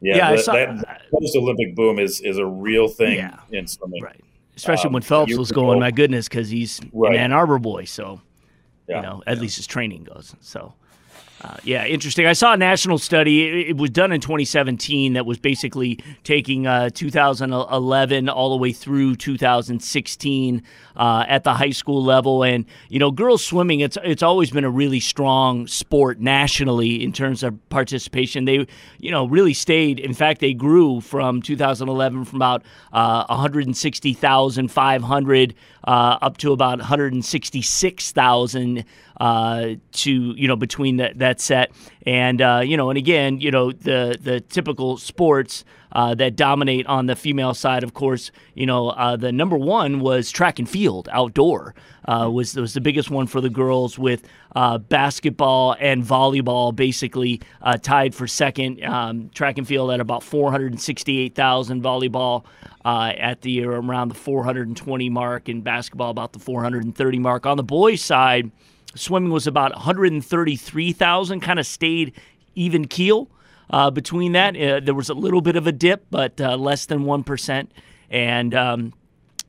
Yeah, 0.00 0.32
yeah 0.32 0.36
saw, 0.36 0.52
that 0.52 1.02
post 1.10 1.36
Olympic 1.36 1.74
boom 1.74 1.98
is 1.98 2.20
is 2.20 2.38
a 2.38 2.46
real 2.46 2.86
thing 2.86 3.16
yeah, 3.16 3.40
in 3.50 3.66
swimming, 3.66 4.02
right? 4.02 4.22
Especially 4.54 4.88
um, 4.88 4.94
when 4.94 5.02
Phelps 5.02 5.36
was 5.36 5.52
going. 5.52 5.80
My 5.80 5.90
goodness, 5.90 6.28
because 6.28 6.50
he's 6.50 6.80
right. 6.92 7.14
an 7.14 7.20
Ann 7.20 7.32
Arbor 7.32 7.58
boy, 7.58 7.84
so 7.84 8.20
yeah, 8.88 8.96
you 8.96 9.02
know 9.02 9.22
at 9.26 9.36
yeah. 9.36 9.42
least 9.42 9.56
his 9.56 9.66
training 9.66 10.04
goes. 10.04 10.34
So 10.40 10.74
Uh, 11.42 11.56
yeah, 11.64 11.84
interesting. 11.84 12.26
I 12.26 12.32
saw 12.32 12.54
a 12.54 12.56
national 12.56 12.96
study. 12.96 13.46
It, 13.46 13.68
it, 13.68 13.76
was 13.76 13.90
done 13.90 14.10
in 14.10 14.22
2017 14.22 15.12
that 15.12 15.26
was 15.26 15.38
basically 15.38 15.98
taking 16.24 16.66
uh, 16.66 16.88
2011 16.88 18.30
all 18.30 18.50
the 18.50 18.56
way 18.56 18.72
through 18.72 19.16
2016 19.16 20.62
uh, 20.96 21.24
at 21.28 21.44
the 21.44 21.52
high 21.52 21.70
school 21.70 22.02
level. 22.02 22.42
And 22.42 22.64
you 22.88 22.98
know, 22.98 23.10
girls 23.10 23.44
swimming 23.44 23.80
it's 23.80 23.98
it's 24.02 24.22
always 24.22 24.50
been 24.50 24.64
a 24.64 24.70
really 24.70 24.98
strong 24.98 25.66
sport 25.66 26.20
nationally 26.20 27.04
in 27.04 27.12
terms 27.12 27.42
of 27.42 27.68
participation. 27.68 28.46
They 28.46 28.66
you 28.98 29.10
know 29.10 29.26
really 29.26 29.52
stayed. 29.52 30.00
In 30.00 30.14
fact, 30.14 30.40
they 30.40 30.54
grew 30.54 31.02
from 31.02 31.42
2011 31.42 32.24
from 32.24 32.36
about 32.36 32.62
uh, 32.94 33.26
160,500 33.28 35.54
uh, 35.86 36.18
up 36.20 36.36
to 36.38 36.52
about 36.52 36.78
166,000 36.78 38.84
uh, 39.18 39.74
to 39.92 40.34
you 40.36 40.48
know 40.48 40.56
between 40.56 40.96
that 40.96 41.18
that 41.18 41.40
set. 41.40 41.72
And 42.04 42.40
uh, 42.40 42.62
you 42.64 42.76
know 42.76 42.90
and 42.90 42.98
again 42.98 43.40
you 43.40 43.50
know 43.50 43.72
the 43.72 44.18
the 44.20 44.40
typical 44.40 44.96
sports 44.98 45.64
uh, 45.92 46.14
that 46.14 46.36
dominate 46.36 46.86
on 46.86 47.06
the 47.06 47.16
female 47.16 47.54
side 47.54 47.82
of 47.82 47.94
course 47.94 48.30
you 48.54 48.66
know 48.66 48.90
uh, 48.90 49.16
the 49.16 49.32
number 49.32 49.56
one 49.56 50.00
was 50.00 50.30
track 50.30 50.58
and 50.58 50.68
field 50.68 51.08
outdoor 51.10 51.74
uh, 52.04 52.28
was 52.30 52.54
was 52.54 52.74
the 52.74 52.80
biggest 52.80 53.10
one 53.10 53.26
for 53.26 53.40
the 53.40 53.48
girls 53.48 53.98
with 53.98 54.28
uh, 54.54 54.78
basketball 54.78 55.74
and 55.80 56.04
volleyball 56.04 56.74
basically 56.74 57.40
tied 57.82 58.14
for 58.14 58.26
second 58.26 58.82
um, 58.84 59.28
track 59.30 59.58
and 59.58 59.66
field 59.66 59.90
at 59.90 60.00
about 60.00 60.22
468,000 60.22 61.82
volleyball 61.82 62.44
at 62.84 63.40
the 63.40 63.64
around 63.64 64.08
the 64.08 64.14
420 64.14 65.10
mark 65.10 65.48
and 65.48 65.64
basketball 65.64 66.10
about 66.10 66.32
the 66.32 66.38
430 66.38 67.18
mark. 67.18 67.46
On 67.46 67.56
the 67.56 67.62
boys 67.62 68.00
side 68.00 68.50
Swimming 68.96 69.30
was 69.30 69.46
about 69.46 69.72
133,000, 69.72 71.40
kind 71.40 71.58
of 71.58 71.66
stayed 71.66 72.12
even 72.54 72.86
keel 72.86 73.30
uh, 73.70 73.90
between 73.90 74.32
that. 74.32 74.56
Uh, 74.56 74.80
there 74.80 74.94
was 74.94 75.08
a 75.08 75.14
little 75.14 75.40
bit 75.40 75.56
of 75.56 75.66
a 75.66 75.72
dip, 75.72 76.06
but 76.10 76.40
uh, 76.40 76.56
less 76.56 76.86
than 76.86 77.04
1%. 77.04 77.68
And, 78.10 78.54
um, 78.54 78.92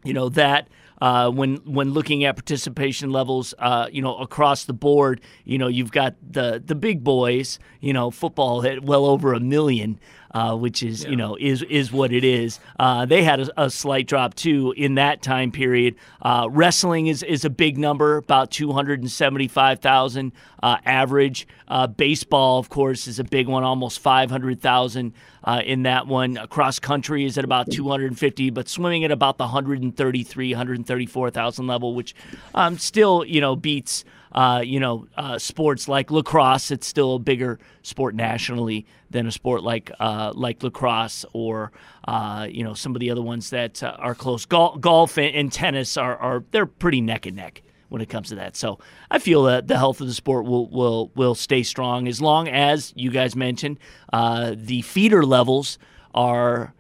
you 0.04 0.14
know, 0.14 0.30
that. 0.30 0.68
Uh, 1.00 1.30
when 1.30 1.58
when 1.58 1.92
looking 1.92 2.24
at 2.24 2.36
participation 2.36 3.12
levels, 3.12 3.54
uh, 3.60 3.88
you 3.92 4.02
know 4.02 4.18
across 4.18 4.66
the 4.66 4.74
board, 4.74 5.22
you 5.46 5.60
know 5.60 5.68
you've 5.68 5.92
got 5.92 6.16
the 6.28 6.60
the 6.66 6.74
big 6.74 7.04
boys, 7.04 7.60
you 7.82 7.94
know 7.94 8.10
football 8.10 8.62
hit 8.62 8.84
well 8.84 9.06
over 9.06 9.34
a 9.34 9.40
million, 9.40 10.00
uh, 10.32 10.56
which 10.56 10.84
is 10.84 11.04
yeah. 11.04 11.10
you 11.10 11.16
know 11.16 11.38
is 11.40 11.62
is 11.64 11.92
what 11.92 12.12
it 12.12 12.24
is. 12.24 12.60
Uh, 12.80 13.06
they 13.06 13.24
had 13.24 13.40
a, 13.40 13.64
a, 13.64 13.70
slight 13.70 14.08
drop 14.08 14.34
too 14.34 14.74
in 14.78 14.96
that 14.96 15.22
time 15.22 15.52
period. 15.52 15.96
Uh, 16.22 16.48
wrestling 16.50 17.08
is 17.08 17.24
is 17.24 17.46
a 17.46 17.50
big 17.50 17.78
number, 17.78 18.18
about 18.18 18.52
two 18.52 18.72
hundred 18.72 19.00
and 19.00 19.12
seventy 19.12 19.48
five 19.48 19.80
thousand 19.80 20.32
uh, 20.62 20.78
average. 20.86 21.48
Uh, 21.68 21.88
baseball, 21.88 22.60
of 22.60 22.70
course, 22.70 23.08
is 23.08 23.20
a 23.20 23.24
big 23.24 23.48
one, 23.48 23.64
almost 23.64 24.00
five 24.00 24.30
hundred 24.30 24.62
thousand 24.62 25.14
uh, 25.44 25.62
in 25.66 25.84
that 25.84 26.08
one. 26.08 26.36
Cross 26.50 26.80
country 26.80 27.26
is 27.26 27.38
at 27.38 27.44
about 27.44 27.72
two 27.72 27.88
hundred 27.88 28.08
and 28.08 28.20
fifty, 28.20 28.50
but 28.50 28.68
swimming 28.68 29.04
at 29.04 29.12
about 29.12 29.38
the 29.38 29.44
133, 29.46 30.52
134,000 30.52 31.68
level, 31.68 31.96
which 31.96 32.16
um, 32.54 32.78
still 32.78 33.24
you 33.26 33.42
know 33.42 33.56
beats 33.56 34.04
uh, 34.32 34.62
you 34.64 34.80
know, 34.80 35.08
uh, 35.16 35.40
sports 35.40 35.88
like 35.88 36.12
lacrosse. 36.12 36.70
It's 36.70 36.86
still 36.86 37.16
a 37.16 37.20
bigger 37.20 37.60
sport 37.82 38.14
nationally 38.14 38.86
than 39.10 39.28
a 39.28 39.32
sport 39.32 39.64
like 39.64 39.92
uh, 40.00 40.32
like 40.36 40.64
lacrosse 40.64 41.26
or 41.34 41.72
uh, 42.08 42.48
you 42.50 42.64
know 42.64 42.74
some 42.74 42.96
of 42.96 43.00
the 43.00 43.12
other 43.12 43.22
ones 43.22 43.50
that 43.50 43.82
uh, 43.84 43.96
are 44.00 44.16
close. 44.16 44.46
Gol- 44.46 44.78
golf 44.78 45.18
and, 45.18 45.36
and, 45.36 45.52
tennis 45.52 45.98
are, 45.98 46.18
are 46.18 46.44
they're 46.52 46.66
pretty 46.66 47.02
neck 47.02 47.26
and 47.26 47.36
neck 47.36 47.64
when 47.90 48.02
it 48.02 48.10
comes 48.10 48.30
to 48.30 48.36
that. 48.36 48.56
So 48.56 48.80
I 49.10 49.20
feel 49.20 49.44
that 49.44 49.68
the 49.68 49.78
health 49.78 50.02
of 50.02 50.08
the 50.08 50.14
sport 50.14 50.46
will 50.46 50.70
will 50.70 51.12
will 51.16 51.36
stay 51.36 51.64
strong 51.64 52.08
as 52.08 52.22
long 52.22 52.48
as 52.48 52.94
you 52.96 53.12
guys 53.12 53.36
mentioned 53.36 53.80
uh, 54.12 54.56
the 54.56 54.82
feeder 54.82 55.24
levels 55.26 55.78
are 56.14 56.74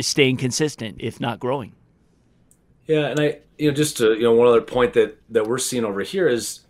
staying 0.00 0.36
consistent, 0.36 0.96
if 0.98 1.20
not 1.20 1.38
growing. 1.38 1.72
Yeah, 2.86 3.06
and 3.06 3.20
I, 3.20 3.38
you 3.58 3.68
know, 3.68 3.74
just 3.74 3.96
to, 3.98 4.14
you 4.14 4.22
know, 4.22 4.32
one 4.32 4.48
other 4.48 4.60
point 4.60 4.94
that 4.94 5.18
that 5.30 5.46
we're 5.46 5.58
seeing 5.58 5.84
over 5.84 6.02
here 6.02 6.28
is 6.28 6.60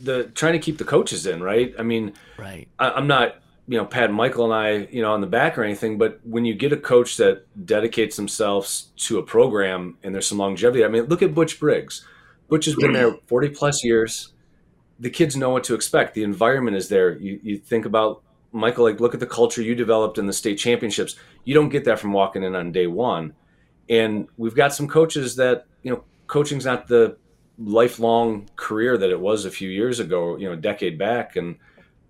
the 0.00 0.24
trying 0.34 0.52
to 0.52 0.58
keep 0.58 0.78
the 0.78 0.84
coaches 0.84 1.26
in, 1.26 1.42
right? 1.42 1.74
I 1.78 1.82
mean, 1.82 2.12
right. 2.36 2.68
I, 2.78 2.98
am 2.98 3.06
not, 3.06 3.36
you 3.66 3.78
know, 3.78 3.84
Pat 3.84 4.04
and 4.04 4.14
Michael 4.14 4.44
and 4.44 4.54
I, 4.54 4.88
you 4.92 5.00
know, 5.00 5.12
on 5.12 5.20
the 5.20 5.26
back 5.26 5.56
or 5.56 5.64
anything, 5.64 5.96
but 5.96 6.20
when 6.24 6.44
you 6.44 6.54
get 6.54 6.72
a 6.72 6.76
coach 6.76 7.16
that 7.16 7.46
dedicates 7.66 8.16
themselves 8.16 8.88
to 8.96 9.18
a 9.18 9.22
program 9.22 9.96
and 10.02 10.14
there's 10.14 10.26
some 10.26 10.38
longevity, 10.38 10.84
I 10.84 10.88
mean, 10.88 11.04
look 11.04 11.22
at 11.22 11.34
Butch 11.34 11.58
Briggs. 11.58 12.06
Butch 12.48 12.66
has 12.66 12.74
been 12.74 12.92
there 12.92 13.14
40 13.26 13.50
plus 13.50 13.82
years. 13.82 14.32
The 15.00 15.10
kids 15.10 15.34
know 15.34 15.50
what 15.50 15.64
to 15.64 15.74
expect. 15.74 16.14
The 16.14 16.22
environment 16.22 16.76
is 16.76 16.88
there. 16.88 17.16
You, 17.16 17.40
you 17.42 17.58
think 17.58 17.86
about 17.86 18.22
Michael, 18.52 18.84
like 18.84 19.00
look 19.00 19.14
at 19.14 19.20
the 19.20 19.26
culture 19.26 19.62
you 19.62 19.74
developed 19.74 20.18
in 20.18 20.26
the 20.26 20.32
state 20.32 20.56
championships. 20.56 21.16
You 21.44 21.54
don't 21.54 21.70
get 21.70 21.84
that 21.86 21.98
from 21.98 22.12
walking 22.12 22.42
in 22.42 22.54
on 22.54 22.70
day 22.70 22.86
one. 22.86 23.34
And 23.88 24.28
we've 24.36 24.54
got 24.54 24.74
some 24.74 24.88
coaches 24.88 25.36
that, 25.36 25.66
you 25.82 25.90
know, 25.90 26.04
coaching's 26.26 26.64
not 26.64 26.86
the 26.86 27.16
lifelong 27.58 28.48
career 28.56 28.96
that 28.98 29.10
it 29.10 29.20
was 29.20 29.44
a 29.44 29.50
few 29.50 29.68
years 29.68 30.00
ago, 30.00 30.36
you 30.36 30.46
know, 30.46 30.52
a 30.52 30.56
decade 30.56 30.98
back. 30.98 31.36
And 31.36 31.56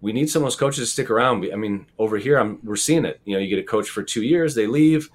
we 0.05 0.13
need 0.13 0.29
some 0.29 0.43
of 0.43 0.45
those 0.45 0.57
coaches 0.57 0.87
to 0.87 0.93
stick 0.93 1.09
around. 1.09 1.49
I 1.51 1.57
mean, 1.57 1.87
over 1.99 2.19
here, 2.19 2.39
I'm, 2.39 2.59
we're 2.63 2.77
seeing 2.77 3.07
it. 3.07 3.23
You 3.25 3.35
know, 3.35 3.41
you 3.41 3.49
get 3.49 3.59
a 3.59 3.67
coach 3.67 3.89
for 3.89 4.03
two 4.03 4.23
years, 4.23 4.55
they 4.55 4.67
leave, 4.67 5.09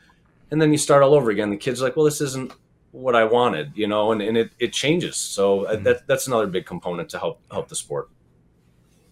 and 0.50 0.60
then 0.60 0.72
you 0.72 0.80
start 0.80 1.04
all 1.04 1.14
over 1.14 1.30
again. 1.30 1.52
The 1.52 1.58
kid's 1.58 1.80
like, 1.80 1.96
well, 1.96 2.06
this 2.06 2.22
isn't 2.22 2.54
what 2.90 3.16
I 3.16 3.24
wanted, 3.24 3.72
you 3.76 3.86
know, 3.86 4.12
and, 4.12 4.20
and 4.20 4.36
it, 4.36 4.52
it 4.58 4.74
changes. 4.74 5.16
So 5.16 5.66
uh, 5.66 5.76
mm-hmm. 5.76 5.84
that, 5.84 6.08
that's 6.08 6.26
another 6.26 6.48
big 6.48 6.66
component 6.66 7.08
to 7.10 7.20
help 7.20 7.40
help 7.52 7.70
the 7.70 7.76
sport. 7.76 8.10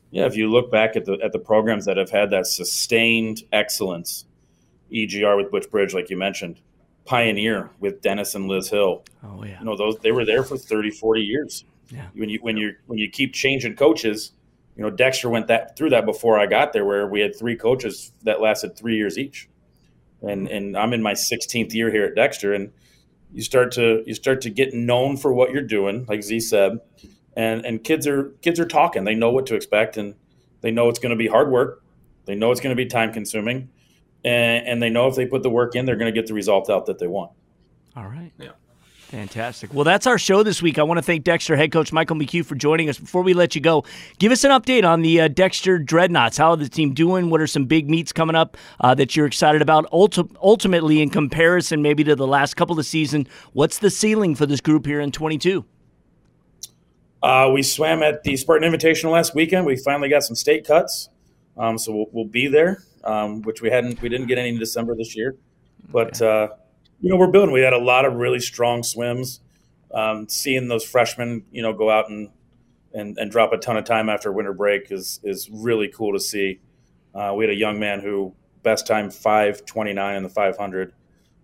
Yeah, 0.10 0.26
if 0.26 0.36
you 0.36 0.50
look 0.50 0.72
back 0.72 0.96
at 0.96 1.06
the 1.06 1.20
at 1.24 1.32
the 1.32 1.38
programs 1.38 1.86
that 1.86 1.98
have 1.98 2.10
had 2.10 2.32
that 2.32 2.48
sustained 2.48 3.44
excellence, 3.52 4.26
EGR 4.92 5.38
with 5.38 5.52
Butch 5.52 5.70
Briggs, 5.70 5.94
like 5.94 6.10
you 6.10 6.18
mentioned, 6.18 6.60
Pioneer 7.06 7.70
with 7.80 8.02
Dennis 8.02 8.34
and 8.34 8.48
Liz 8.48 8.68
Hill. 8.68 9.04
Oh 9.24 9.44
yeah. 9.44 9.60
You 9.60 9.66
know, 9.66 9.78
those 9.78 10.00
they 10.00 10.12
were 10.12 10.26
there 10.26 10.42
for 10.42 10.58
30, 10.58 10.90
40 10.90 11.22
years. 11.22 11.66
Yeah. 11.92 12.08
When 12.16 12.30
you 12.30 12.40
when 12.42 12.58
you 12.58 12.74
when 12.88 12.98
you 12.98 13.12
keep 13.12 13.34
changing 13.34 13.76
coaches, 13.76 14.32
you 14.78 14.84
know, 14.84 14.92
Dexter 14.92 15.30
went 15.30 15.48
that 15.48 15.76
through 15.76 15.90
that 15.90 16.06
before 16.06 16.40
I 16.40 16.46
got 16.46 16.72
there 16.72 16.86
where 16.86 17.08
we 17.08 17.20
had 17.20 17.38
three 17.38 17.56
coaches 17.56 18.12
that 18.24 18.40
lasted 18.40 18.78
3 18.78 18.96
years 18.96 19.18
each. 19.18 19.50
And 20.22 20.48
mm-hmm. 20.48 20.56
and 20.56 20.78
I'm 20.78 20.94
in 20.94 21.02
my 21.02 21.13
16th 21.13 21.74
year 21.74 21.92
here 21.92 22.06
at 22.06 22.16
Dexter 22.16 22.54
and 22.54 22.72
you 23.34 23.42
start 23.42 23.72
to 23.74 24.04
you 24.06 24.13
start 24.13 24.42
to 24.42 24.50
get 24.50 24.74
known 24.74 25.18
for 25.18 25.34
what 25.34 25.52
you're 25.52 25.62
doing, 25.62 26.06
like 26.08 26.24
Z 26.24 26.40
said. 26.42 26.80
And 27.36 27.66
and 27.66 27.84
kids 27.84 28.08
are 28.08 28.30
kids 28.42 28.60
are 28.60 28.66
talking. 28.66 29.04
They 29.04 29.16
know 29.16 29.32
what 29.32 29.48
to 29.48 29.56
expect 29.56 29.98
and 29.98 30.16
they 30.62 30.72
know 30.72 30.90
it's 30.90 31.00
going 31.00 31.10
to 31.10 31.16
be 31.16 31.28
hard 31.28 31.52
work. 31.52 31.84
They 32.26 32.36
know 32.36 32.52
it's 32.52 32.62
going 32.62 32.76
to 32.76 32.82
be 32.82 32.88
time 32.88 33.12
consuming 33.12 33.70
and, 34.24 34.68
and 34.68 34.84
they 34.84 34.90
know 34.90 35.08
if 35.08 35.16
they 35.16 35.26
put 35.26 35.44
the 35.44 35.50
work 35.50 35.76
in, 35.76 35.86
they're 35.86 35.96
going 35.96 36.13
to 36.13 36.20
get 36.20 36.28
the 36.28 36.34
result 36.34 36.70
out 36.70 36.86
that 36.88 37.00
they 37.00 37.08
want. 37.08 37.32
All 37.96 38.06
right. 38.08 38.32
Yeah. 38.38 38.52
Fantastic. 39.08 39.74
Well, 39.74 39.86
that's 39.86 40.06
our 40.06 40.17
show 40.17 40.43
this 40.43 40.62
week. 40.62 40.78
I 40.78 40.84
want 40.84 40.98
to 40.98 41.02
thank 41.02 41.24
Dexter 41.24 41.56
head 41.56 41.72
coach 41.72 41.93
Michael 41.93 42.17
McHugh 42.17 42.46
for 42.46 42.56
joining 42.56 42.89
us. 42.89 43.00
Before 43.00 43.22
we 43.22 43.34
let 43.34 43.56
you 43.56 43.62
go, 43.62 43.86
give 44.20 44.34
us 44.34 44.43
an 44.43 44.52
update 44.52 44.84
on 44.84 45.02
the 45.02 45.22
uh, 45.22 45.28
Dexter 45.30 45.80
Dreadnoughts. 45.80 46.36
How 46.36 46.52
are 46.52 46.58
the 46.58 46.67
team 46.67 46.93
doing? 46.93 47.30
What 47.30 47.39
are 47.39 47.48
some 47.48 47.65
big 47.65 47.89
meets 47.89 48.12
coming 48.12 48.36
up 48.36 48.58
uh, 48.82 48.93
that 48.96 49.15
you're 49.15 49.26
excited 49.26 49.62
about? 49.62 49.89
Ulti- 49.91 50.36
ultimately, 50.41 51.02
in 51.02 51.10
comparison 51.10 51.82
maybe 51.82 52.04
to 52.04 52.17
the 52.17 52.28
last 52.28 52.56
couple 52.56 52.78
of 52.78 52.86
seasons, 52.86 53.30
what's 53.54 53.80
the 53.80 53.89
ceiling 53.89 54.36
for 54.36 54.46
this 54.46 54.60
group 54.60 54.86
here 54.86 55.00
in 55.00 55.13
22? 55.13 55.63
Uh, 57.24 57.50
we 57.54 57.63
swam 57.63 58.04
at 58.04 58.24
the 58.24 58.36
Spartan 58.36 58.70
Invitational 58.70 59.12
last 59.12 59.34
weekend. 59.34 59.65
We 59.65 59.78
finally 59.78 60.10
got 60.10 60.24
some 60.24 60.36
state 60.36 60.67
cuts, 60.67 61.10
um, 61.58 61.78
so 61.78 61.96
we'll, 61.96 62.06
we'll, 62.12 62.26
be 62.26 62.48
there 62.48 62.84
um, 63.08 63.41
which 63.41 63.62
we 63.62 63.72
hadn't 63.72 64.02
we 64.02 64.10
didn't 64.10 64.28
get 64.28 64.38
any 64.38 64.50
in 64.50 64.60
December 64.60 64.96
this 64.96 65.15
year. 65.15 65.38
But 65.89 66.22
uh, 66.22 66.50
you 67.01 67.10
know 67.10 67.17
we're 67.17 67.31
building. 67.31 67.51
We 67.51 67.62
had 67.62 67.73
a 67.73 67.79
lot 67.79 68.05
of 68.05 68.13
really 68.13 68.39
strong 68.39 68.83
swims. 68.83 69.41
Um, 69.93 70.27
seeing 70.27 70.67
those 70.67 70.83
freshmen, 70.83 71.45
you 71.51 71.62
know, 71.62 71.73
go 71.73 71.89
out 71.89 72.10
and, 72.10 72.29
and 72.93 73.17
and 73.17 73.31
drop 73.31 73.53
a 73.53 73.57
ton 73.57 73.77
of 73.77 73.86
time 73.86 74.10
after 74.10 74.31
winter 74.31 74.53
break 74.53 74.91
is 74.91 75.19
is 75.23 75.49
really 75.49 75.88
cool 75.88 76.13
to 76.13 76.19
see. 76.19 76.60
Uh, 77.15 77.33
we 77.36 77.45
had 77.45 77.51
a 77.51 77.57
young 77.57 77.79
man 77.79 78.01
who 78.01 78.33
best 78.63 78.86
time 78.86 79.10
five 79.10 79.65
twenty 79.65 79.93
nine 79.93 80.17
in 80.17 80.23
the 80.23 80.29
five 80.29 80.57
hundred, 80.57 80.93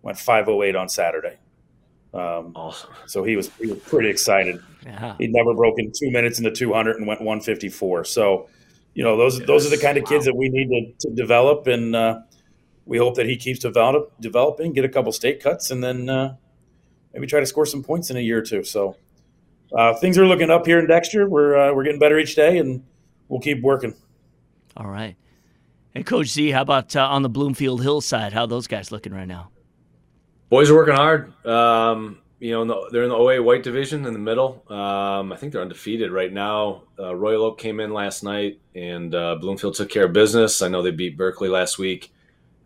went 0.01 0.17
five 0.17 0.49
oh 0.49 0.63
eight 0.63 0.75
on 0.75 0.89
Saturday. 0.89 1.37
Um, 2.13 2.51
awesome. 2.55 2.91
So 3.07 3.23
he 3.23 3.35
was 3.35 3.49
he 3.59 3.67
was 3.67 3.79
pretty 3.79 4.09
excited. 4.09 4.61
Yeah. 4.85 5.15
He'd 5.17 5.31
never 5.31 5.53
broken 5.53 5.91
two 5.97 6.11
minutes 6.11 6.37
in 6.37 6.43
the 6.43 6.51
two 6.51 6.73
hundred 6.73 6.97
and 6.97 7.07
went 7.07 7.21
one 7.21 7.41
fifty 7.41 7.69
four. 7.69 8.03
So 8.03 8.49
you 8.93 9.03
know, 9.03 9.17
those 9.17 9.39
yes. 9.39 9.47
those 9.47 9.65
are 9.65 9.69
the 9.69 9.81
kind 9.81 9.97
of 9.97 10.05
kids 10.05 10.25
wow. 10.25 10.33
that 10.33 10.35
we 10.35 10.49
need 10.49 10.69
to, 10.99 11.07
to 11.07 11.15
develop, 11.15 11.67
and 11.67 11.95
uh, 11.95 12.19
we 12.85 12.97
hope 12.97 13.15
that 13.15 13.25
he 13.25 13.37
keeps 13.37 13.59
develop, 13.59 14.13
developing, 14.19 14.73
get 14.73 14.85
a 14.85 14.89
couple 14.89 15.11
state 15.11 15.41
cuts, 15.41 15.71
and 15.71 15.83
then 15.83 16.09
uh, 16.09 16.35
maybe 17.13 17.27
try 17.27 17.39
to 17.39 17.45
score 17.45 17.65
some 17.65 17.83
points 17.83 18.09
in 18.09 18.17
a 18.17 18.19
year 18.19 18.39
or 18.39 18.41
two. 18.41 18.63
So 18.63 18.97
uh, 19.75 19.93
things 19.95 20.17
are 20.17 20.25
looking 20.25 20.49
up 20.49 20.65
here 20.65 20.79
in 20.79 20.87
Dexter. 20.87 21.27
We're 21.27 21.57
uh, 21.57 21.73
we're 21.73 21.83
getting 21.83 21.99
better 21.99 22.17
each 22.17 22.35
day, 22.35 22.57
and 22.57 22.83
we'll 23.27 23.39
keep 23.39 23.61
working. 23.61 23.95
All 24.75 24.87
right. 24.87 25.15
And 25.95 26.05
Coach 26.05 26.27
Z, 26.27 26.51
how 26.51 26.63
about 26.63 26.95
uh, 26.95 27.07
on 27.07 27.21
the 27.21 27.29
Bloomfield 27.29 27.81
Hillside? 27.83 28.33
How 28.33 28.45
those 28.45 28.67
guys 28.67 28.91
looking 28.91 29.13
right 29.13 29.27
now? 29.27 29.51
Boys 30.49 30.69
are 30.69 30.75
working 30.75 30.95
hard. 30.95 31.33
Um, 31.45 32.19
you 32.39 32.51
know, 32.51 32.61
in 32.63 32.67
the, 32.67 32.89
they're 32.91 33.03
in 33.03 33.09
the 33.09 33.15
OA 33.15 33.41
white 33.41 33.63
division 33.63 34.05
in 34.05 34.13
the 34.13 34.19
middle. 34.19 34.63
Um, 34.69 35.31
I 35.31 35.37
think 35.37 35.53
they're 35.53 35.61
undefeated 35.61 36.11
right 36.11 36.31
now. 36.31 36.83
Uh, 36.99 37.15
Royal 37.15 37.43
Oak 37.43 37.59
came 37.59 37.79
in 37.79 37.93
last 37.93 38.23
night, 38.23 38.59
and 38.75 39.13
uh, 39.15 39.35
Bloomfield 39.35 39.75
took 39.75 39.89
care 39.89 40.05
of 40.05 40.13
business. 40.13 40.61
I 40.61 40.67
know 40.67 40.81
they 40.81 40.91
beat 40.91 41.15
Berkley 41.15 41.47
last 41.47 41.77
week. 41.77 42.12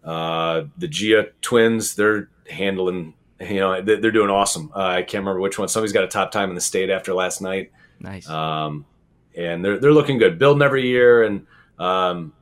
Uh, 0.08 0.68
the 0.78 0.88
Gia 0.88 1.28
twins, 1.42 1.96
they're 1.96 2.30
handling. 2.50 3.14
You 3.42 3.60
know, 3.60 3.82
they're 3.82 4.12
doing 4.12 4.30
awesome. 4.30 4.72
Uh, 4.74 4.80
I 4.80 5.02
can't 5.02 5.22
remember 5.22 5.42
which 5.42 5.60
one. 5.60 5.68
Somebody's 5.68 5.92
got 5.92 6.06
a 6.06 6.08
top 6.08 6.32
time 6.32 6.50
in 6.50 6.56
the 6.56 6.62
state 6.62 6.90
after 6.90 7.14
last 7.14 7.42
night. 7.42 7.72
Nice. 8.00 8.28
Um, 8.28 8.86
and 9.36 9.64
they're 9.64 9.78
they're 9.78 9.92
looking 9.92 10.18
good. 10.18 10.40
Building 10.40 10.64
every 10.64 10.88
year, 10.88 11.24
and 11.24 11.46
um, 11.78 12.34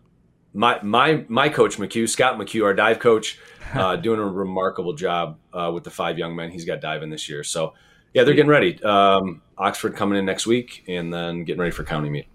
my 0.54 0.80
my 0.84 1.26
my 1.28 1.50
coach 1.50 1.78
McHugh, 1.78 2.08
Scott 2.08 2.38
McHugh, 2.38 2.64
our 2.64 2.74
dive 2.74 3.00
coach, 3.00 3.40
uh, 3.74 3.96
doing 3.96 4.20
a 4.20 4.26
remarkable 4.26 4.94
job 4.94 5.40
uh, 5.52 5.72
with 5.74 5.84
the 5.84 5.92
five 5.92 6.18
young 6.20 6.36
men 6.36 6.52
he's 6.52 6.66
got 6.66 6.82
diving 6.82 7.10
this 7.10 7.28
year. 7.28 7.44
So 7.44 7.74
yeah, 8.14 8.24
they're 8.24 8.36
getting 8.36 8.50
ready. 8.50 8.82
Um, 8.84 9.42
Oxford 9.58 9.96
coming 9.96 10.20
in 10.20 10.26
next 10.26 10.46
week, 10.46 10.84
and 10.88 11.12
then 11.12 11.44
getting 11.46 11.60
ready 11.60 11.72
for 11.72 11.84
county 11.84 12.10
meet. 12.10 12.28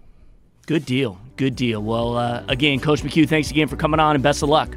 Good 0.67 0.85
deal. 0.85 1.19
Good 1.37 1.55
deal. 1.55 1.81
Well, 1.81 2.17
uh, 2.17 2.43
again, 2.47 2.79
Coach 2.79 3.01
McHugh, 3.01 3.27
thanks 3.27 3.49
again 3.49 3.67
for 3.67 3.77
coming 3.77 3.99
on, 3.99 4.15
and 4.15 4.23
best 4.23 4.43
of 4.43 4.49
luck. 4.49 4.75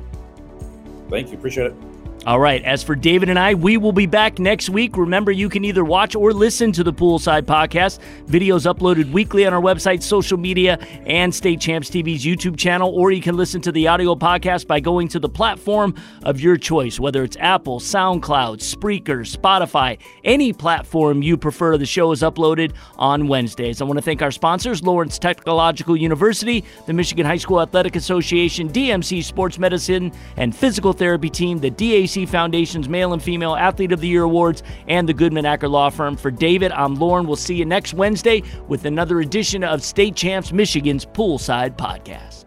Thank 1.14 1.30
you. 1.30 1.38
Appreciate 1.38 1.68
it. 1.68 1.93
All 2.26 2.40
right. 2.40 2.62
As 2.64 2.82
for 2.82 2.94
David 2.94 3.28
and 3.28 3.38
I, 3.38 3.52
we 3.52 3.76
will 3.76 3.92
be 3.92 4.06
back 4.06 4.38
next 4.38 4.70
week. 4.70 4.96
Remember, 4.96 5.30
you 5.30 5.50
can 5.50 5.62
either 5.62 5.84
watch 5.84 6.16
or 6.16 6.32
listen 6.32 6.72
to 6.72 6.82
the 6.82 6.92
Poolside 6.92 7.42
Podcast. 7.42 7.98
Videos 8.24 8.64
uploaded 8.64 9.12
weekly 9.12 9.46
on 9.46 9.52
our 9.52 9.60
website, 9.60 10.02
social 10.02 10.38
media, 10.38 10.78
and 11.04 11.34
State 11.34 11.60
Champs 11.60 11.90
TV's 11.90 12.24
YouTube 12.24 12.56
channel, 12.56 12.90
or 12.94 13.12
you 13.12 13.20
can 13.20 13.36
listen 13.36 13.60
to 13.60 13.70
the 13.72 13.88
audio 13.88 14.14
podcast 14.14 14.66
by 14.66 14.80
going 14.80 15.06
to 15.08 15.18
the 15.18 15.28
platform 15.28 15.94
of 16.22 16.40
your 16.40 16.56
choice, 16.56 16.98
whether 16.98 17.22
it's 17.24 17.36
Apple, 17.40 17.78
SoundCloud, 17.78 18.60
Spreaker, 18.60 19.20
Spotify, 19.30 19.98
any 20.24 20.54
platform 20.54 21.20
you 21.20 21.36
prefer. 21.36 21.76
The 21.76 21.84
show 21.84 22.10
is 22.10 22.22
uploaded 22.22 22.72
on 22.96 23.28
Wednesdays. 23.28 23.82
I 23.82 23.84
want 23.84 23.98
to 23.98 24.02
thank 24.02 24.22
our 24.22 24.30
sponsors, 24.30 24.82
Lawrence 24.82 25.18
Technological 25.18 25.94
University, 25.94 26.64
the 26.86 26.94
Michigan 26.94 27.26
High 27.26 27.36
School 27.36 27.60
Athletic 27.60 27.96
Association, 27.96 28.70
DMC 28.70 29.22
Sports 29.22 29.58
Medicine 29.58 30.10
and 30.38 30.56
Physical 30.56 30.94
Therapy 30.94 31.28
Team, 31.28 31.58
the 31.58 31.70
DAC 31.70 32.13
Foundation's 32.24 32.88
Male 32.88 33.12
and 33.12 33.22
Female 33.22 33.56
Athlete 33.56 33.90
of 33.90 34.00
the 34.00 34.06
Year 34.06 34.22
Awards, 34.22 34.62
and 34.86 35.08
the 35.08 35.12
Goodman 35.12 35.44
Acker 35.44 35.68
Law 35.68 35.90
Firm. 35.90 36.16
For 36.16 36.30
David, 36.30 36.70
I'm 36.70 36.94
Lauren. 36.94 37.26
We'll 37.26 37.34
see 37.34 37.56
you 37.56 37.64
next 37.64 37.92
Wednesday 37.94 38.42
with 38.68 38.84
another 38.84 39.20
edition 39.20 39.64
of 39.64 39.82
State 39.82 40.14
Champs 40.14 40.52
Michigan's 40.52 41.04
Poolside 41.04 41.76
Podcast. 41.76 42.43